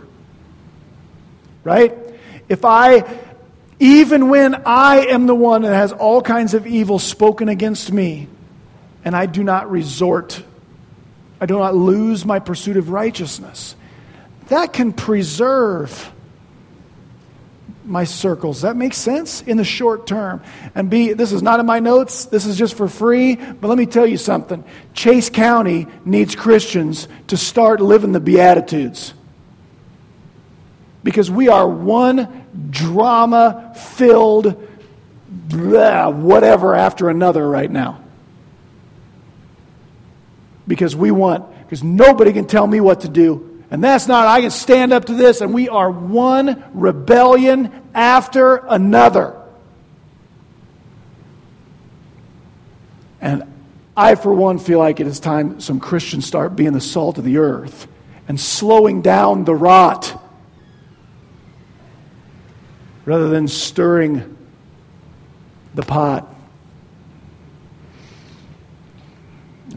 right? 1.63 1.97
If 2.47 2.63
I, 2.63 3.03
even 3.79 4.29
when 4.29 4.55
I 4.65 5.07
am 5.07 5.25
the 5.25 5.35
one 5.35 5.63
that 5.63 5.73
has 5.73 5.91
all 5.91 6.21
kinds 6.21 6.53
of 6.53 6.67
evil 6.67 6.99
spoken 6.99 7.49
against 7.49 7.91
me, 7.91 8.27
and 9.03 9.15
I 9.15 9.25
do 9.25 9.43
not 9.43 9.69
resort, 9.69 10.41
I 11.41 11.45
do 11.45 11.57
not 11.57 11.75
lose 11.75 12.25
my 12.25 12.39
pursuit 12.39 12.77
of 12.77 12.89
righteousness, 12.89 13.75
that 14.49 14.73
can 14.73 14.93
preserve 14.93 16.11
my 17.85 18.03
circles. 18.03 18.61
That 18.61 18.75
makes 18.75 18.97
sense 18.97 19.41
in 19.41 19.57
the 19.57 19.63
short 19.63 20.07
term. 20.07 20.41
And 20.73 20.89
B, 20.89 21.13
this 21.13 21.31
is 21.31 21.41
not 21.41 21.59
in 21.59 21.65
my 21.65 21.79
notes, 21.79 22.25
this 22.25 22.45
is 22.45 22.57
just 22.57 22.75
for 22.75 22.87
free, 22.87 23.35
but 23.35 23.67
let 23.67 23.77
me 23.77 23.85
tell 23.85 24.05
you 24.05 24.17
something. 24.17 24.63
Chase 24.93 25.29
County 25.29 25.87
needs 26.03 26.35
Christians 26.35 27.07
to 27.27 27.37
start 27.37 27.81
living 27.81 28.11
the 28.11 28.19
Beatitudes. 28.19 29.13
Because 31.03 31.29
we 31.29 31.47
are 31.49 31.67
one 31.67 32.45
drama 32.71 33.73
filled 33.75 34.61
whatever 35.51 36.75
after 36.75 37.09
another 37.09 37.47
right 37.47 37.69
now. 37.69 38.01
Because 40.67 40.95
we 40.95 41.11
want, 41.11 41.47
because 41.63 41.83
nobody 41.83 42.33
can 42.33 42.47
tell 42.47 42.65
me 42.65 42.79
what 42.81 43.01
to 43.01 43.09
do 43.09 43.54
and 43.75 43.83
that's 43.83 44.07
not, 44.07 44.25
I 44.25 44.39
can 44.39 44.51
stand 44.51 44.93
up 44.93 45.03
to 45.07 45.13
this, 45.13 45.41
and 45.41 45.53
we 45.53 45.67
are 45.67 45.91
one 45.91 46.63
rebellion 46.73 47.89
after 47.93 48.55
another. 48.55 49.35
And 53.19 53.43
I, 53.97 54.15
for 54.15 54.33
one, 54.33 54.59
feel 54.59 54.79
like 54.79 55.01
it 55.01 55.07
is 55.07 55.19
time 55.19 55.59
some 55.59 55.81
Christians 55.81 56.25
start 56.25 56.55
being 56.55 56.71
the 56.71 56.79
salt 56.79 57.17
of 57.17 57.25
the 57.25 57.35
earth 57.39 57.89
and 58.29 58.39
slowing 58.39 59.01
down 59.01 59.43
the 59.43 59.53
rot 59.53 60.23
rather 63.03 63.27
than 63.27 63.49
stirring 63.49 64.37
the 65.73 65.83
pot. 65.83 66.33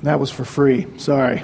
That 0.04 0.20
was 0.20 0.30
for 0.30 0.44
free. 0.44 0.86
Sorry. 0.98 1.42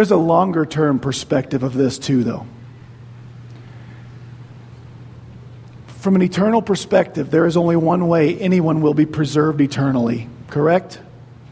There's 0.00 0.10
a 0.12 0.16
longer 0.16 0.64
term 0.64 0.98
perspective 0.98 1.62
of 1.62 1.74
this, 1.74 1.98
too, 1.98 2.24
though. 2.24 2.46
From 5.98 6.16
an 6.16 6.22
eternal 6.22 6.62
perspective, 6.62 7.30
there 7.30 7.44
is 7.44 7.54
only 7.54 7.76
one 7.76 8.08
way 8.08 8.38
anyone 8.38 8.80
will 8.80 8.94
be 8.94 9.04
preserved 9.04 9.60
eternally, 9.60 10.26
correct? 10.48 10.98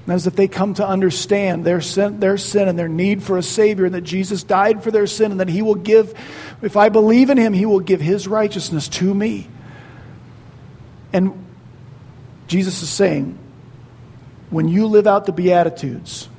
That 0.06 0.14
is 0.14 0.26
if 0.26 0.34
they 0.34 0.48
come 0.48 0.72
to 0.72 0.88
understand 0.88 1.66
their 1.66 1.82
sin, 1.82 2.20
their 2.20 2.38
sin 2.38 2.68
and 2.68 2.78
their 2.78 2.88
need 2.88 3.22
for 3.22 3.36
a 3.36 3.42
Savior, 3.42 3.84
and 3.84 3.94
that 3.94 4.00
Jesus 4.00 4.44
died 4.44 4.82
for 4.82 4.90
their 4.90 5.06
sin, 5.06 5.30
and 5.30 5.40
that 5.40 5.50
He 5.50 5.60
will 5.60 5.74
give, 5.74 6.14
if 6.62 6.74
I 6.74 6.88
believe 6.88 7.28
in 7.28 7.36
Him, 7.36 7.52
He 7.52 7.66
will 7.66 7.80
give 7.80 8.00
His 8.00 8.26
righteousness 8.26 8.88
to 8.88 9.12
me. 9.12 9.46
And 11.12 11.44
Jesus 12.46 12.80
is 12.80 12.88
saying, 12.88 13.38
when 14.48 14.68
you 14.68 14.86
live 14.86 15.06
out 15.06 15.26
the 15.26 15.32
Beatitudes, 15.32 16.30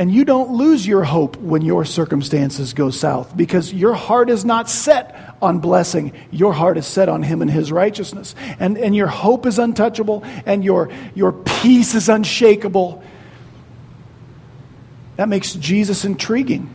and 0.00 0.10
you 0.10 0.24
don't 0.24 0.52
lose 0.52 0.86
your 0.86 1.04
hope 1.04 1.36
when 1.36 1.60
your 1.60 1.84
circumstances 1.84 2.72
go 2.72 2.88
south 2.88 3.36
because 3.36 3.70
your 3.70 3.92
heart 3.92 4.30
is 4.30 4.46
not 4.46 4.70
set 4.70 5.36
on 5.42 5.58
blessing. 5.58 6.14
Your 6.30 6.54
heart 6.54 6.78
is 6.78 6.86
set 6.86 7.10
on 7.10 7.22
Him 7.22 7.42
and 7.42 7.50
His 7.50 7.70
righteousness. 7.70 8.34
And, 8.58 8.78
and 8.78 8.96
your 8.96 9.08
hope 9.08 9.44
is 9.44 9.58
untouchable 9.58 10.22
and 10.46 10.64
your, 10.64 10.88
your 11.14 11.32
peace 11.32 11.94
is 11.94 12.08
unshakable. 12.08 13.04
That 15.16 15.28
makes 15.28 15.52
Jesus 15.52 16.06
intriguing. 16.06 16.74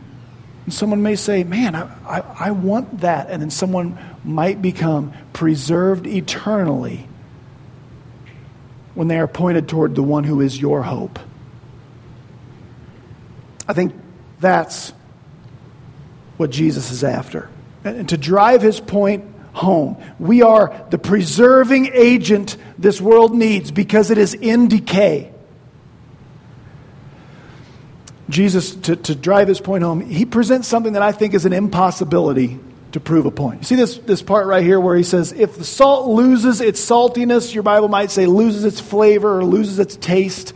And 0.64 0.72
someone 0.72 1.02
may 1.02 1.16
say, 1.16 1.42
Man, 1.42 1.74
I, 1.74 1.90
I, 2.06 2.20
I 2.20 2.50
want 2.52 3.00
that. 3.00 3.28
And 3.28 3.42
then 3.42 3.50
someone 3.50 3.98
might 4.22 4.62
become 4.62 5.12
preserved 5.32 6.06
eternally 6.06 7.08
when 8.94 9.08
they 9.08 9.18
are 9.18 9.26
pointed 9.26 9.68
toward 9.68 9.96
the 9.96 10.04
one 10.04 10.22
who 10.22 10.40
is 10.40 10.60
your 10.60 10.84
hope. 10.84 11.18
I 13.68 13.72
think 13.72 13.94
that's 14.40 14.92
what 16.36 16.50
Jesus 16.50 16.90
is 16.90 17.02
after. 17.04 17.48
And 17.84 18.08
to 18.08 18.16
drive 18.16 18.62
his 18.62 18.80
point 18.80 19.24
home, 19.52 19.96
we 20.18 20.42
are 20.42 20.86
the 20.90 20.98
preserving 20.98 21.90
agent 21.92 22.56
this 22.78 23.00
world 23.00 23.34
needs 23.34 23.70
because 23.70 24.10
it 24.10 24.18
is 24.18 24.34
in 24.34 24.68
decay. 24.68 25.32
Jesus, 28.28 28.74
to, 28.74 28.96
to 28.96 29.14
drive 29.14 29.48
his 29.48 29.60
point 29.60 29.84
home, 29.84 30.00
he 30.00 30.26
presents 30.26 30.66
something 30.66 30.94
that 30.94 31.02
I 31.02 31.12
think 31.12 31.32
is 31.34 31.46
an 31.46 31.52
impossibility 31.52 32.58
to 32.92 33.00
prove 33.00 33.26
a 33.26 33.30
point. 33.30 33.60
You 33.60 33.66
see 33.66 33.74
this, 33.76 33.98
this 33.98 34.22
part 34.22 34.46
right 34.46 34.64
here 34.64 34.80
where 34.80 34.96
he 34.96 35.04
says, 35.04 35.32
if 35.32 35.56
the 35.56 35.64
salt 35.64 36.08
loses 36.08 36.60
its 36.60 36.84
saltiness, 36.84 37.54
your 37.54 37.62
Bible 37.62 37.88
might 37.88 38.10
say 38.10 38.26
loses 38.26 38.64
its 38.64 38.80
flavor 38.80 39.38
or 39.38 39.44
loses 39.44 39.78
its 39.78 39.96
taste, 39.96 40.54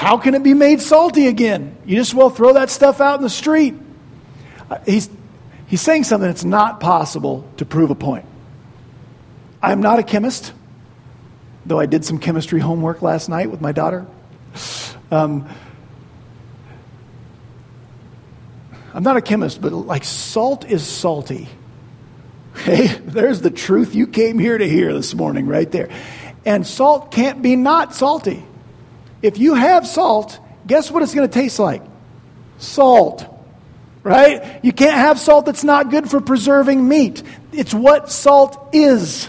how 0.00 0.16
can 0.16 0.34
it 0.34 0.42
be 0.42 0.54
made 0.54 0.80
salty 0.80 1.26
again? 1.26 1.76
You 1.84 1.94
just 1.96 2.14
well 2.14 2.30
throw 2.30 2.54
that 2.54 2.70
stuff 2.70 3.02
out 3.02 3.18
in 3.18 3.22
the 3.22 3.28
street. 3.28 3.74
Uh, 4.70 4.78
he's, 4.86 5.10
he's 5.66 5.82
saying 5.82 6.04
something 6.04 6.26
that's 6.26 6.42
not 6.42 6.80
possible 6.80 7.46
to 7.58 7.66
prove 7.66 7.90
a 7.90 7.94
point. 7.94 8.24
I'm 9.62 9.82
not 9.82 9.98
a 9.98 10.02
chemist, 10.02 10.54
though 11.66 11.78
I 11.78 11.84
did 11.84 12.06
some 12.06 12.18
chemistry 12.18 12.60
homework 12.60 13.02
last 13.02 13.28
night 13.28 13.50
with 13.50 13.60
my 13.60 13.72
daughter. 13.72 14.06
Um, 15.10 15.46
I'm 18.94 19.02
not 19.02 19.18
a 19.18 19.22
chemist, 19.22 19.60
but 19.60 19.70
like 19.70 20.04
salt 20.04 20.64
is 20.64 20.82
salty. 20.82 21.46
Hey, 22.54 22.86
there's 22.86 23.42
the 23.42 23.50
truth 23.50 23.94
you 23.94 24.06
came 24.06 24.38
here 24.38 24.56
to 24.56 24.66
hear 24.66 24.94
this 24.94 25.14
morning, 25.14 25.46
right 25.46 25.70
there. 25.70 25.90
And 26.46 26.66
salt 26.66 27.10
can't 27.12 27.42
be 27.42 27.54
not 27.54 27.94
salty. 27.94 28.44
If 29.22 29.38
you 29.38 29.54
have 29.54 29.86
salt, 29.86 30.38
guess 30.66 30.90
what 30.90 31.02
it's 31.02 31.14
going 31.14 31.28
to 31.28 31.32
taste 31.32 31.58
like? 31.58 31.82
Salt. 32.58 33.26
Right? 34.02 34.64
You 34.64 34.72
can't 34.72 34.94
have 34.94 35.18
salt 35.18 35.46
that's 35.46 35.64
not 35.64 35.90
good 35.90 36.10
for 36.10 36.20
preserving 36.20 36.86
meat. 36.86 37.22
It's 37.52 37.74
what 37.74 38.10
salt 38.10 38.70
is. 38.72 39.28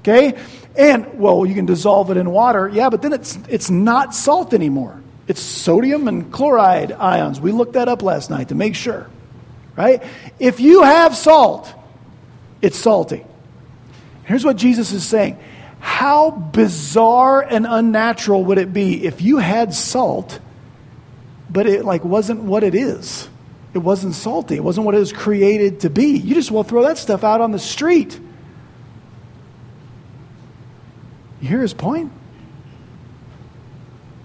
Okay? 0.00 0.38
And, 0.76 1.18
well, 1.18 1.44
you 1.46 1.54
can 1.54 1.66
dissolve 1.66 2.10
it 2.10 2.16
in 2.16 2.30
water. 2.30 2.68
Yeah, 2.68 2.90
but 2.90 3.02
then 3.02 3.12
it's, 3.12 3.38
it's 3.48 3.70
not 3.70 4.14
salt 4.14 4.54
anymore. 4.54 5.02
It's 5.26 5.40
sodium 5.40 6.06
and 6.06 6.32
chloride 6.32 6.92
ions. 6.92 7.40
We 7.40 7.50
looked 7.50 7.72
that 7.72 7.88
up 7.88 8.02
last 8.02 8.30
night 8.30 8.48
to 8.48 8.54
make 8.54 8.76
sure. 8.76 9.08
Right? 9.74 10.02
If 10.38 10.60
you 10.60 10.82
have 10.82 11.16
salt, 11.16 11.72
it's 12.62 12.78
salty. 12.78 13.24
Here's 14.24 14.44
what 14.44 14.56
Jesus 14.56 14.92
is 14.92 15.06
saying 15.06 15.38
How 15.86 16.32
bizarre 16.32 17.40
and 17.40 17.64
unnatural 17.64 18.44
would 18.46 18.58
it 18.58 18.72
be 18.72 19.06
if 19.06 19.22
you 19.22 19.38
had 19.38 19.72
salt, 19.72 20.40
but 21.48 21.66
it 21.66 21.84
like 21.84 22.04
wasn't 22.04 22.42
what 22.42 22.64
it 22.64 22.74
is? 22.74 23.28
It 23.72 23.78
wasn't 23.78 24.14
salty. 24.14 24.56
It 24.56 24.64
wasn't 24.64 24.84
what 24.84 24.96
it 24.96 24.98
was 24.98 25.12
created 25.12 25.80
to 25.80 25.90
be. 25.90 26.18
You 26.18 26.34
just 26.34 26.50
will 26.50 26.64
throw 26.64 26.82
that 26.82 26.98
stuff 26.98 27.22
out 27.22 27.40
on 27.40 27.52
the 27.52 27.60
street. 27.60 28.18
You 31.40 31.48
hear 31.48 31.62
his 31.62 31.72
point? 31.72 32.10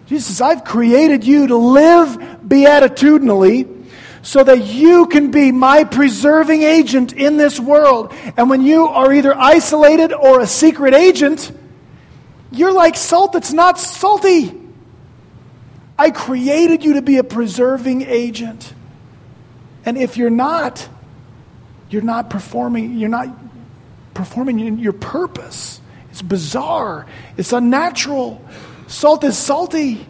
Jesus 0.08 0.26
says, 0.26 0.42
I've 0.42 0.66
created 0.66 1.24
you 1.24 1.48
to 1.48 1.56
live 1.56 2.18
beatitudinally 2.46 3.81
so 4.22 4.44
that 4.44 4.66
you 4.66 5.08
can 5.08 5.32
be 5.32 5.52
my 5.52 5.84
preserving 5.84 6.64
agent 6.64 7.14
in 7.14 7.38
this 7.38 7.60
world. 7.60 8.14
And 8.38 8.50
when 8.50 8.62
you 8.62 8.88
are 8.88 9.12
either 9.12 9.36
isolated 9.36 10.14
or 10.14 10.42
a 10.42 10.48
secret 10.48 10.94
agent, 10.94 11.52
you're 12.52 12.74
like 12.74 12.96
salt 12.96 13.34
that's 13.34 13.54
not 13.54 13.80
salty. 13.80 14.58
I 15.98 16.12
created 16.12 16.84
you 16.84 16.94
to 16.94 17.02
be 17.02 17.18
a 17.18 17.24
preserving 17.24 18.04
agent. 18.04 18.74
And 19.86 19.98
if 19.98 20.18
you're 20.18 20.30
not, 20.30 20.88
you're 21.90 22.02
not 22.02 22.30
performing, 22.30 22.98
you're 22.98 23.10
not 23.10 23.30
performing 24.14 24.80
your 24.80 24.94
purpose. 24.94 25.82
It's 26.12 26.22
bizarre. 26.22 27.08
It's 27.38 27.54
unnatural. 27.54 28.44
Salt 28.88 29.24
is 29.24 29.38
salty. 29.38 30.06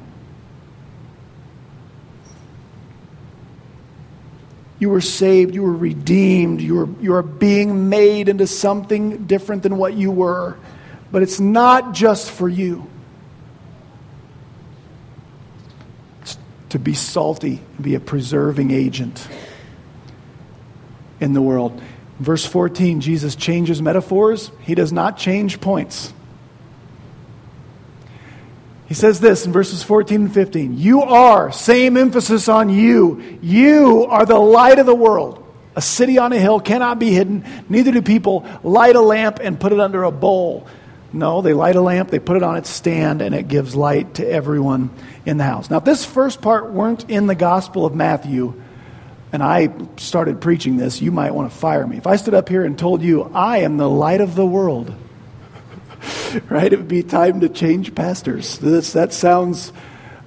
You 4.82 4.90
were 4.90 5.00
saved, 5.00 5.54
you 5.54 5.62
were 5.62 5.76
redeemed, 5.76 6.60
you 6.60 6.98
you 7.00 7.14
are 7.14 7.22
being 7.22 7.90
made 7.90 8.28
into 8.30 8.48
something 8.48 9.28
different 9.28 9.62
than 9.62 9.78
what 9.78 9.94
you 9.94 10.10
were. 10.10 10.58
But 11.12 11.22
it's 11.22 11.40
not 11.40 11.94
just 11.94 12.32
for 12.32 12.50
you. 12.50 12.90
It's 16.22 16.36
to 16.70 16.80
be 16.80 16.96
salty, 16.96 17.62
be 17.80 17.94
a 17.94 18.00
preserving 18.00 18.72
agent 18.72 19.28
in 21.20 21.34
the 21.34 21.44
world. 21.44 21.80
Verse 22.18 22.44
14, 22.44 23.02
Jesus 23.02 23.36
changes 23.36 23.84
metaphors, 23.84 24.50
he 24.62 24.74
does 24.74 24.92
not 24.92 25.16
change 25.16 25.62
points. 25.62 26.12
He 28.92 28.96
says 28.96 29.22
this 29.22 29.46
in 29.46 29.54
verses 29.54 29.82
14 29.84 30.24
and 30.24 30.34
15 30.34 30.78
You 30.78 31.04
are, 31.04 31.50
same 31.54 31.96
emphasis 31.96 32.50
on 32.50 32.68
you. 32.68 33.40
You 33.42 34.06
are 34.10 34.26
the 34.26 34.38
light 34.38 34.80
of 34.80 34.86
the 34.86 34.94
world. 34.94 35.42
A 35.78 35.82
city 35.82 36.18
on 36.18 36.34
a 36.34 36.38
hill 36.38 36.60
cannot 36.60 37.00
be 37.00 37.10
hidden, 37.12 37.46
neither 37.70 37.94
do 37.94 38.02
people 38.02 38.46
light 38.64 38.98
a 38.98 39.02
lamp 39.02 39.40
and 39.42 39.58
put 39.58 39.72
it 39.72 39.80
under 39.80 40.04
a 40.04 40.12
bowl. 40.12 40.68
No, 41.14 41.42
they 41.42 41.54
light 41.54 41.78
a 41.78 41.82
lamp, 41.82 42.10
they 42.10 42.20
put 42.20 42.36
it 42.36 42.44
on 42.44 42.58
its 42.58 42.70
stand, 42.70 43.22
and 43.22 43.34
it 43.34 43.48
gives 43.48 43.78
light 43.78 44.16
to 44.16 44.30
everyone 44.30 44.90
in 45.26 45.38
the 45.38 45.46
house. 45.46 45.70
Now, 45.70 45.78
if 45.78 45.86
this 45.86 46.04
first 46.04 46.42
part 46.42 46.74
weren't 46.74 47.10
in 47.10 47.28
the 47.28 47.36
Gospel 47.36 47.86
of 47.86 47.96
Matthew, 47.96 48.62
and 49.32 49.42
I 49.42 49.70
started 49.96 50.42
preaching 50.42 50.76
this, 50.76 51.02
you 51.02 51.14
might 51.14 51.34
want 51.34 51.50
to 51.50 51.58
fire 51.58 51.88
me. 51.88 51.96
If 51.96 52.08
I 52.08 52.18
stood 52.18 52.34
up 52.34 52.50
here 52.50 52.66
and 52.66 52.78
told 52.78 53.02
you, 53.02 53.32
I 53.34 53.60
am 53.60 53.78
the 53.78 53.90
light 53.90 54.20
of 54.20 54.36
the 54.36 54.46
world, 54.46 54.94
right? 56.50 56.72
It 56.72 56.78
would 56.78 56.88
be 56.88 57.04
time 57.04 57.42
to 57.42 57.50
change 57.50 57.94
pastors. 57.96 58.58
This, 58.60 58.94
that 58.94 59.14
sounds 59.14 59.72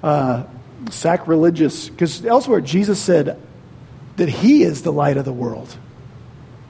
uh, 0.03 0.43
sacrilegious 0.89 1.89
because 1.89 2.25
elsewhere 2.25 2.61
Jesus 2.61 2.99
said 2.99 3.41
that 4.17 4.29
He 4.29 4.63
is 4.63 4.83
the 4.83 4.93
light 4.93 5.17
of 5.17 5.25
the 5.25 5.33
world, 5.33 5.75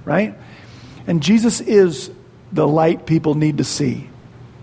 right? 0.03 0.35
And 1.07 1.21
Jesus 1.21 1.61
is 1.61 2.09
the 2.51 2.67
light 2.67 3.05
people 3.05 3.35
need 3.35 3.57
to 3.59 3.63
see, 3.63 4.09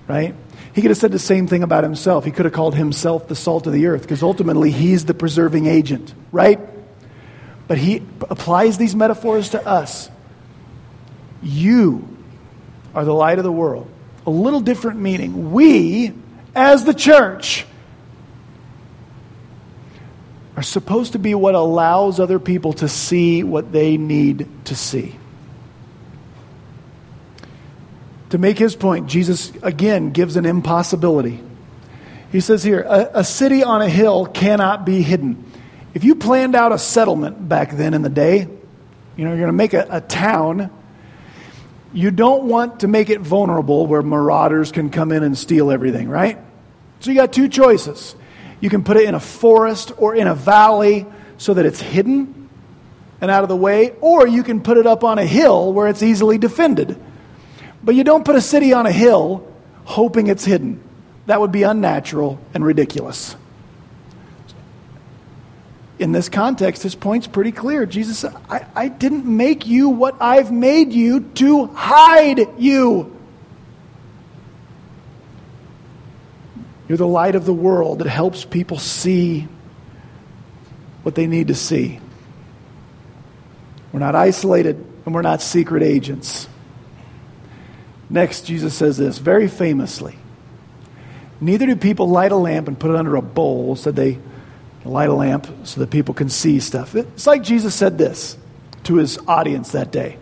right? 0.09 0.35
He 0.75 0.81
could 0.81 0.91
have 0.91 0.99
said 0.99 1.13
the 1.13 1.19
same 1.19 1.47
thing 1.47 1.63
about 1.63 1.85
himself. 1.85 2.25
He 2.25 2.31
could 2.31 2.47
have 2.47 2.55
called 2.55 2.75
himself 2.75 3.29
the 3.29 3.37
salt 3.37 3.67
of 3.67 3.75
the 3.75 3.87
earth 3.87 4.03
because 4.03 4.23
ultimately 4.23 4.71
he's 4.71 5.05
the 5.05 5.13
preserving 5.13 5.67
agent, 5.67 6.15
right? 6.33 6.59
But 7.69 7.77
he 7.77 8.03
applies 8.31 8.79
these 8.79 8.97
metaphors 8.97 9.51
to 9.51 9.65
us. 9.67 10.11
You 11.43 12.09
are 12.95 13.05
the 13.05 13.13
light 13.13 13.39
of 13.39 13.45
the 13.45 13.53
world 13.53 13.91
a 14.27 14.31
little 14.31 14.61
different 14.61 15.01
meaning. 15.01 15.53
We, 15.53 16.13
as 16.55 16.85
the 16.85 16.95
church, 16.95 17.67
are 20.57 20.63
supposed 20.63 21.13
to 21.13 21.19
be 21.19 21.35
what 21.35 21.55
allows 21.55 22.21
other 22.21 22.39
people 22.39 22.73
to 22.75 22.89
see 22.89 23.43
what 23.43 23.73
they 23.73 23.97
need 23.97 24.49
to 24.67 24.77
see. 24.77 25.17
To 28.31 28.39
make 28.39 28.59
his 28.59 28.77
point, 28.77 29.09
Jesus 29.09 29.53
again 29.63 30.11
gives 30.11 30.37
an 30.37 30.47
impossibility. 30.47 31.41
He 32.31 32.41
says 32.41 32.63
here, 32.63 32.81
a, 32.81 33.11
a, 33.15 33.25
city 33.25 33.63
on 33.63 33.83
a 33.83 33.89
hill 33.89 34.25
cannot 34.25 34.87
be 34.87 35.03
hidden. 35.03 35.45
If 35.93 36.03
you 36.05 36.15
planned 36.15 36.55
out 36.55 36.73
a 36.73 36.79
settlement 36.79 37.47
back 37.47 37.73
then 37.73 37.93
in 37.93 38.01
the 38.01 38.09
day, 38.09 38.49
you 39.17 39.25
know, 39.25 39.31
you're 39.31 39.41
going 39.41 39.49
to 39.49 39.53
make 39.53 39.75
a, 39.75 39.87
a 39.91 40.01
town 40.01 40.71
you 41.93 42.11
don't 42.11 42.45
want 42.45 42.81
to 42.81 42.89
make 42.89 43.11
it 43.11 43.21
vulnerable 43.21 43.87
where 43.87 44.03
marauders 44.03 44.73
can 44.73 44.91
come 44.91 45.13
in 45.13 45.23
and 45.23 45.37
steal 45.37 45.71
everything, 45.71 46.09
right? 46.09 46.39
So 47.01 47.11
you 47.11 47.17
got 47.17 47.33
two 47.33 47.49
choices. 47.49 48.15
You 48.61 48.71
can 48.71 48.85
put 48.85 48.97
it 48.97 49.05
in 49.05 49.15
a 49.15 49.21
forest 49.21 49.93
or 49.99 50.15
in 50.15 50.27
a 50.27 50.35
valley 50.35 51.07
so 51.39 51.55
that 51.55 51.67
it's 51.67 51.81
hidden 51.81 52.49
and 53.21 53.31
out 53.31 53.43
of 53.43 53.49
the 53.49 53.57
way, 53.57 53.91
or 54.01 54.27
you 54.27 54.43
can 54.43 54.63
put 54.63 54.79
it 54.79 54.87
up 54.87 55.05
on 55.05 55.19
a 55.19 55.27
hill 55.27 55.73
where 55.73 55.87
it's 55.89 56.03
easily 56.03 56.39
defended. 56.39 56.99
But 57.83 57.95
you 57.95 58.05
don't 58.05 58.25
put 58.25 58.37
a 58.37 58.41
city 58.41 58.73
on 58.73 58.87
a 58.87 58.93
hill 58.93 59.49
hoping 59.85 60.29
it's 60.29 60.45
hidden. 60.45 60.83
That 61.27 61.41
would 61.41 61.53
be 61.53 61.63
unnatural 61.63 62.41
and 62.55 62.65
ridiculous 62.65 63.37
in 65.99 66.13
this 66.13 66.29
context, 66.29 66.83
his 66.83 66.95
point's 66.95 67.27
pretty 67.27 67.53
clear. 67.53 67.87
Jesus 67.87 68.19
said, 68.19 68.35
I, 68.49 68.67
I 68.75 68.89
didn't 68.89 69.25
make 69.25 69.67
you 69.67 69.89
what 69.89 70.17
I've 70.21 70.51
made 70.51 70.93
you 70.93 71.21
to 71.21 71.67
hide 71.67 72.41
you. 72.59 73.17
You're 76.89 76.99
the 76.99 77.07
light 77.07 77.35
of 77.35 77.45
the 77.45 77.55
world 77.55 78.01
that 78.01 78.09
helps 78.09 78.45
people 78.45 78.79
see 78.79 79.49
what 81.03 81.15
they 81.15 81.27
need 81.27 81.49
to 81.49 81.55
see. 81.55 82.01
We're 83.93 84.01
not 84.01 84.15
isolated 84.15 84.77
and 85.05 85.15
we're 85.15 85.23
not 85.23 85.43
secret 85.43 85.83
agents. 85.83 86.49
Next, 88.11 88.43
Jesus 88.43 88.75
says 88.75 88.99
this 88.99 89.19
very 89.19 89.49
famously 89.49 90.17
Neither 91.41 91.67
do 91.67 91.77
people 91.77 92.09
light 92.09 92.31
a 92.31 92.37
lamp 92.37 92.69
and 92.69 92.79
put 92.79 92.93
it 92.93 92.97
under 92.97 93.17
a 93.17 93.23
bowl, 93.23 93.75
so 93.75 93.91
they 93.91 94.19
light 94.85 95.09
a 95.09 95.15
lamp 95.15 95.47
so 95.65 95.81
that 95.81 95.91
people 95.91 96.15
can 96.15 96.29
see 96.29 96.61
stuff. 96.61 96.95
It's 96.95 97.27
like 97.27 97.43
Jesus 97.43 97.75
said 97.75 97.99
this 97.99 98.37
to 98.85 98.97
his 98.97 99.19
audience 99.29 99.73
that 99.73 99.93
day. 99.93 100.19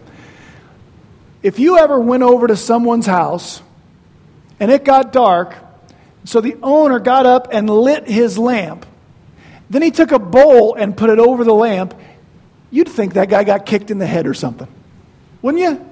If 1.42 1.58
you 1.58 1.78
ever 1.78 1.98
went 1.98 2.22
over 2.22 2.46
to 2.46 2.56
someone's 2.56 3.06
house 3.06 3.62
and 4.58 4.70
it 4.70 4.84
got 4.84 5.12
dark, 5.12 5.54
so 6.24 6.40
the 6.40 6.56
owner 6.62 6.98
got 6.98 7.24
up 7.24 7.48
and 7.52 7.70
lit 7.70 8.06
his 8.06 8.36
lamp, 8.36 8.84
then 9.70 9.82
he 9.82 9.90
took 9.90 10.12
a 10.12 10.18
bowl 10.18 10.74
and 10.74 10.96
put 10.96 11.08
it 11.08 11.18
over 11.18 11.44
the 11.44 11.54
lamp, 11.54 11.94
you'd 12.70 12.88
think 12.88 13.14
that 13.14 13.30
guy 13.30 13.44
got 13.44 13.64
kicked 13.64 13.90
in 13.90 13.98
the 13.98 14.06
head 14.06 14.26
or 14.26 14.34
something. 14.34 14.68
Wouldn't 15.40 15.62
you? 15.62 15.86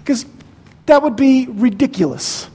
Because 0.00 0.24
that 0.86 1.02
would 1.02 1.16
be 1.16 1.46
ridiculous. 1.48 2.48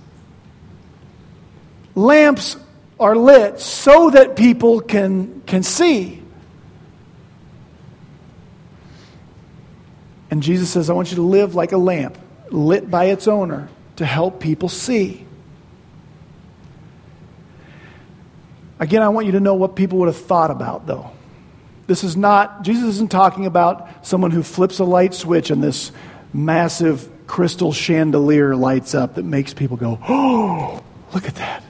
Lamps 1.96 2.56
are 3.04 3.16
lit 3.16 3.60
so 3.60 4.10
that 4.12 4.36
people 4.36 4.80
can, 4.80 5.42
can 5.46 5.62
see. 5.62 6.22
And 10.32 10.42
Jesus 10.42 10.70
says, 10.70 10.90
I 10.90 10.94
want 10.94 11.12
you 11.12 11.18
to 11.18 11.22
live 11.22 11.54
like 11.54 11.74
a 11.74 11.78
lamp, 11.78 12.18
lit 12.50 12.90
by 12.90 13.06
its 13.06 13.28
owner, 13.28 13.70
to 13.98 14.06
help 14.06 14.40
people 14.40 14.70
see. 14.70 15.28
Again, 18.80 19.02
I 19.02 19.10
want 19.10 19.26
you 19.26 19.34
to 19.34 19.40
know 19.40 19.54
what 19.54 19.76
people 19.76 20.00
would 20.00 20.08
have 20.08 20.18
thought 20.18 20.50
about, 20.50 20.88
though. 20.88 21.12
This 21.86 22.04
is 22.04 22.16
not, 22.16 22.64
Jesus 22.64 22.96
isn't 22.96 23.12
talking 23.12 23.46
about 23.46 24.06
someone 24.06 24.32
who 24.32 24.44
flips 24.44 24.80
a 24.80 24.86
light 24.86 25.14
switch 25.14 25.52
and 25.52 25.62
this 25.62 25.92
massive 26.34 27.10
crystal 27.28 27.74
chandelier 27.74 28.56
lights 28.56 28.96
up 28.96 29.16
that 29.16 29.24
makes 29.24 29.54
people 29.54 29.78
go, 29.78 30.00
oh, 30.08 30.82
look 31.14 31.28
at 31.28 31.36
that. 31.36 31.64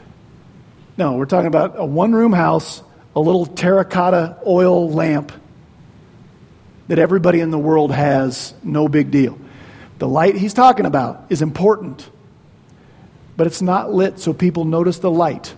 No, 0.97 1.13
we're 1.13 1.25
talking 1.25 1.47
about 1.47 1.73
a 1.77 1.85
one 1.85 2.13
room 2.13 2.33
house, 2.33 2.83
a 3.15 3.19
little 3.19 3.45
terracotta 3.45 4.37
oil 4.45 4.89
lamp 4.89 5.31
that 6.87 6.99
everybody 6.99 7.39
in 7.39 7.49
the 7.49 7.57
world 7.57 7.91
has, 7.91 8.53
no 8.63 8.87
big 8.87 9.09
deal. 9.09 9.37
The 9.99 10.07
light 10.07 10.35
he's 10.35 10.53
talking 10.53 10.85
about 10.85 11.25
is 11.29 11.41
important, 11.41 12.07
but 13.37 13.47
it's 13.47 13.61
not 13.61 13.91
lit 13.91 14.19
so 14.19 14.33
people 14.33 14.65
notice 14.65 14.99
the 14.99 15.09
light. 15.09 15.55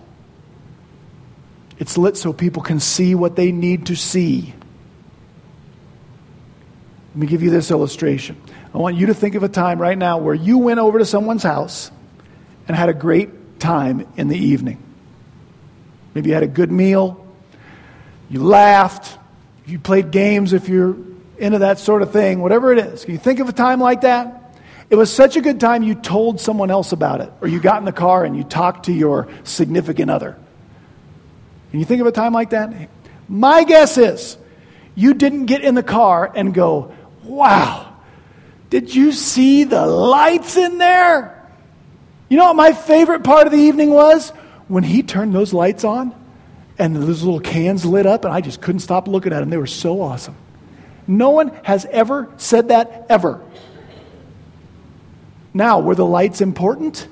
It's 1.78 1.98
lit 1.98 2.16
so 2.16 2.32
people 2.32 2.62
can 2.62 2.80
see 2.80 3.14
what 3.14 3.36
they 3.36 3.52
need 3.52 3.86
to 3.86 3.96
see. 3.96 4.54
Let 7.10 7.16
me 7.16 7.26
give 7.26 7.42
you 7.42 7.50
this 7.50 7.70
illustration. 7.70 8.40
I 8.74 8.78
want 8.78 8.96
you 8.96 9.06
to 9.06 9.14
think 9.14 9.34
of 9.34 9.42
a 9.42 9.48
time 9.48 9.80
right 9.80 9.96
now 9.96 10.18
where 10.18 10.34
you 10.34 10.58
went 10.58 10.80
over 10.80 10.98
to 10.98 11.04
someone's 11.04 11.42
house 11.42 11.90
and 12.68 12.76
had 12.76 12.88
a 12.88 12.94
great 12.94 13.58
time 13.58 14.06
in 14.16 14.28
the 14.28 14.38
evening. 14.38 14.82
Maybe 16.16 16.30
you 16.30 16.34
had 16.34 16.44
a 16.44 16.48
good 16.48 16.72
meal, 16.72 17.26
you 18.30 18.42
laughed, 18.42 19.18
you 19.66 19.78
played 19.78 20.10
games 20.10 20.54
if 20.54 20.66
you're 20.66 20.96
into 21.36 21.58
that 21.58 21.78
sort 21.78 22.00
of 22.00 22.10
thing, 22.10 22.40
whatever 22.40 22.72
it 22.72 22.78
is. 22.78 23.04
Can 23.04 23.12
you 23.12 23.18
think 23.18 23.38
of 23.38 23.50
a 23.50 23.52
time 23.52 23.80
like 23.80 24.00
that? 24.00 24.56
It 24.88 24.96
was 24.96 25.12
such 25.12 25.36
a 25.36 25.42
good 25.42 25.60
time 25.60 25.82
you 25.82 25.94
told 25.94 26.40
someone 26.40 26.70
else 26.70 26.92
about 26.92 27.20
it, 27.20 27.30
or 27.42 27.48
you 27.48 27.60
got 27.60 27.80
in 27.80 27.84
the 27.84 27.92
car 27.92 28.24
and 28.24 28.34
you 28.34 28.44
talked 28.44 28.86
to 28.86 28.94
your 28.94 29.28
significant 29.44 30.10
other. 30.10 30.38
Can 31.70 31.80
you 31.80 31.84
think 31.84 32.00
of 32.00 32.06
a 32.06 32.12
time 32.12 32.32
like 32.32 32.48
that? 32.48 32.88
My 33.28 33.64
guess 33.64 33.98
is 33.98 34.38
you 34.94 35.12
didn't 35.12 35.44
get 35.44 35.60
in 35.60 35.74
the 35.74 35.82
car 35.82 36.32
and 36.34 36.54
go, 36.54 36.94
wow, 37.24 37.94
did 38.70 38.94
you 38.94 39.12
see 39.12 39.64
the 39.64 39.84
lights 39.84 40.56
in 40.56 40.78
there? 40.78 41.46
You 42.30 42.38
know 42.38 42.46
what 42.46 42.56
my 42.56 42.72
favorite 42.72 43.22
part 43.22 43.46
of 43.46 43.52
the 43.52 43.60
evening 43.60 43.90
was? 43.90 44.32
When 44.68 44.84
he 44.84 45.02
turned 45.02 45.34
those 45.34 45.52
lights 45.52 45.84
on 45.84 46.14
and 46.78 46.96
those 46.96 47.22
little 47.22 47.40
cans 47.40 47.84
lit 47.84 48.06
up, 48.06 48.24
and 48.24 48.34
I 48.34 48.40
just 48.40 48.60
couldn't 48.60 48.80
stop 48.80 49.08
looking 49.08 49.32
at 49.32 49.40
them. 49.40 49.50
They 49.50 49.56
were 49.56 49.66
so 49.66 50.02
awesome. 50.02 50.36
No 51.06 51.30
one 51.30 51.48
has 51.62 51.86
ever 51.86 52.28
said 52.36 52.68
that 52.68 53.06
ever. 53.08 53.40
Now, 55.54 55.80
were 55.80 55.94
the 55.94 56.04
lights 56.04 56.40
important? 56.40 57.08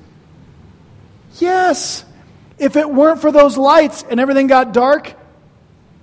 Yes. 1.39 2.05
If 2.59 2.75
it 2.75 2.89
weren't 2.89 3.21
for 3.21 3.31
those 3.31 3.57
lights 3.57 4.03
and 4.07 4.19
everything 4.19 4.47
got 4.47 4.73
dark, 4.73 5.13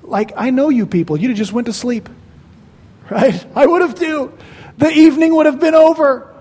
like 0.03 0.33
I 0.37 0.51
know 0.51 0.69
you 0.69 0.87
people, 0.87 1.17
you'd 1.17 1.29
have 1.29 1.39
just 1.39 1.53
went 1.53 1.67
to 1.67 1.73
sleep. 1.73 2.09
Right? 3.11 3.45
I 3.55 3.67
would 3.67 3.83
have 3.83 3.95
too. 3.95 4.33
The 4.79 4.91
evening 4.91 5.35
would 5.35 5.45
have 5.45 5.61
been 5.61 5.75
over. 5.75 6.32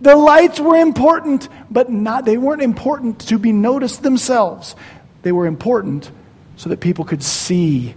The 0.00 0.14
lights 0.14 0.60
were 0.60 0.76
important, 0.76 1.48
but 1.70 1.90
not 1.90 2.24
they 2.24 2.38
weren't 2.38 2.62
important 2.62 3.20
to 3.28 3.38
be 3.38 3.52
noticed 3.52 4.02
themselves. 4.02 4.76
They 5.22 5.32
were 5.32 5.46
important 5.46 6.10
so 6.56 6.70
that 6.70 6.80
people 6.80 7.04
could 7.04 7.22
see 7.22 7.94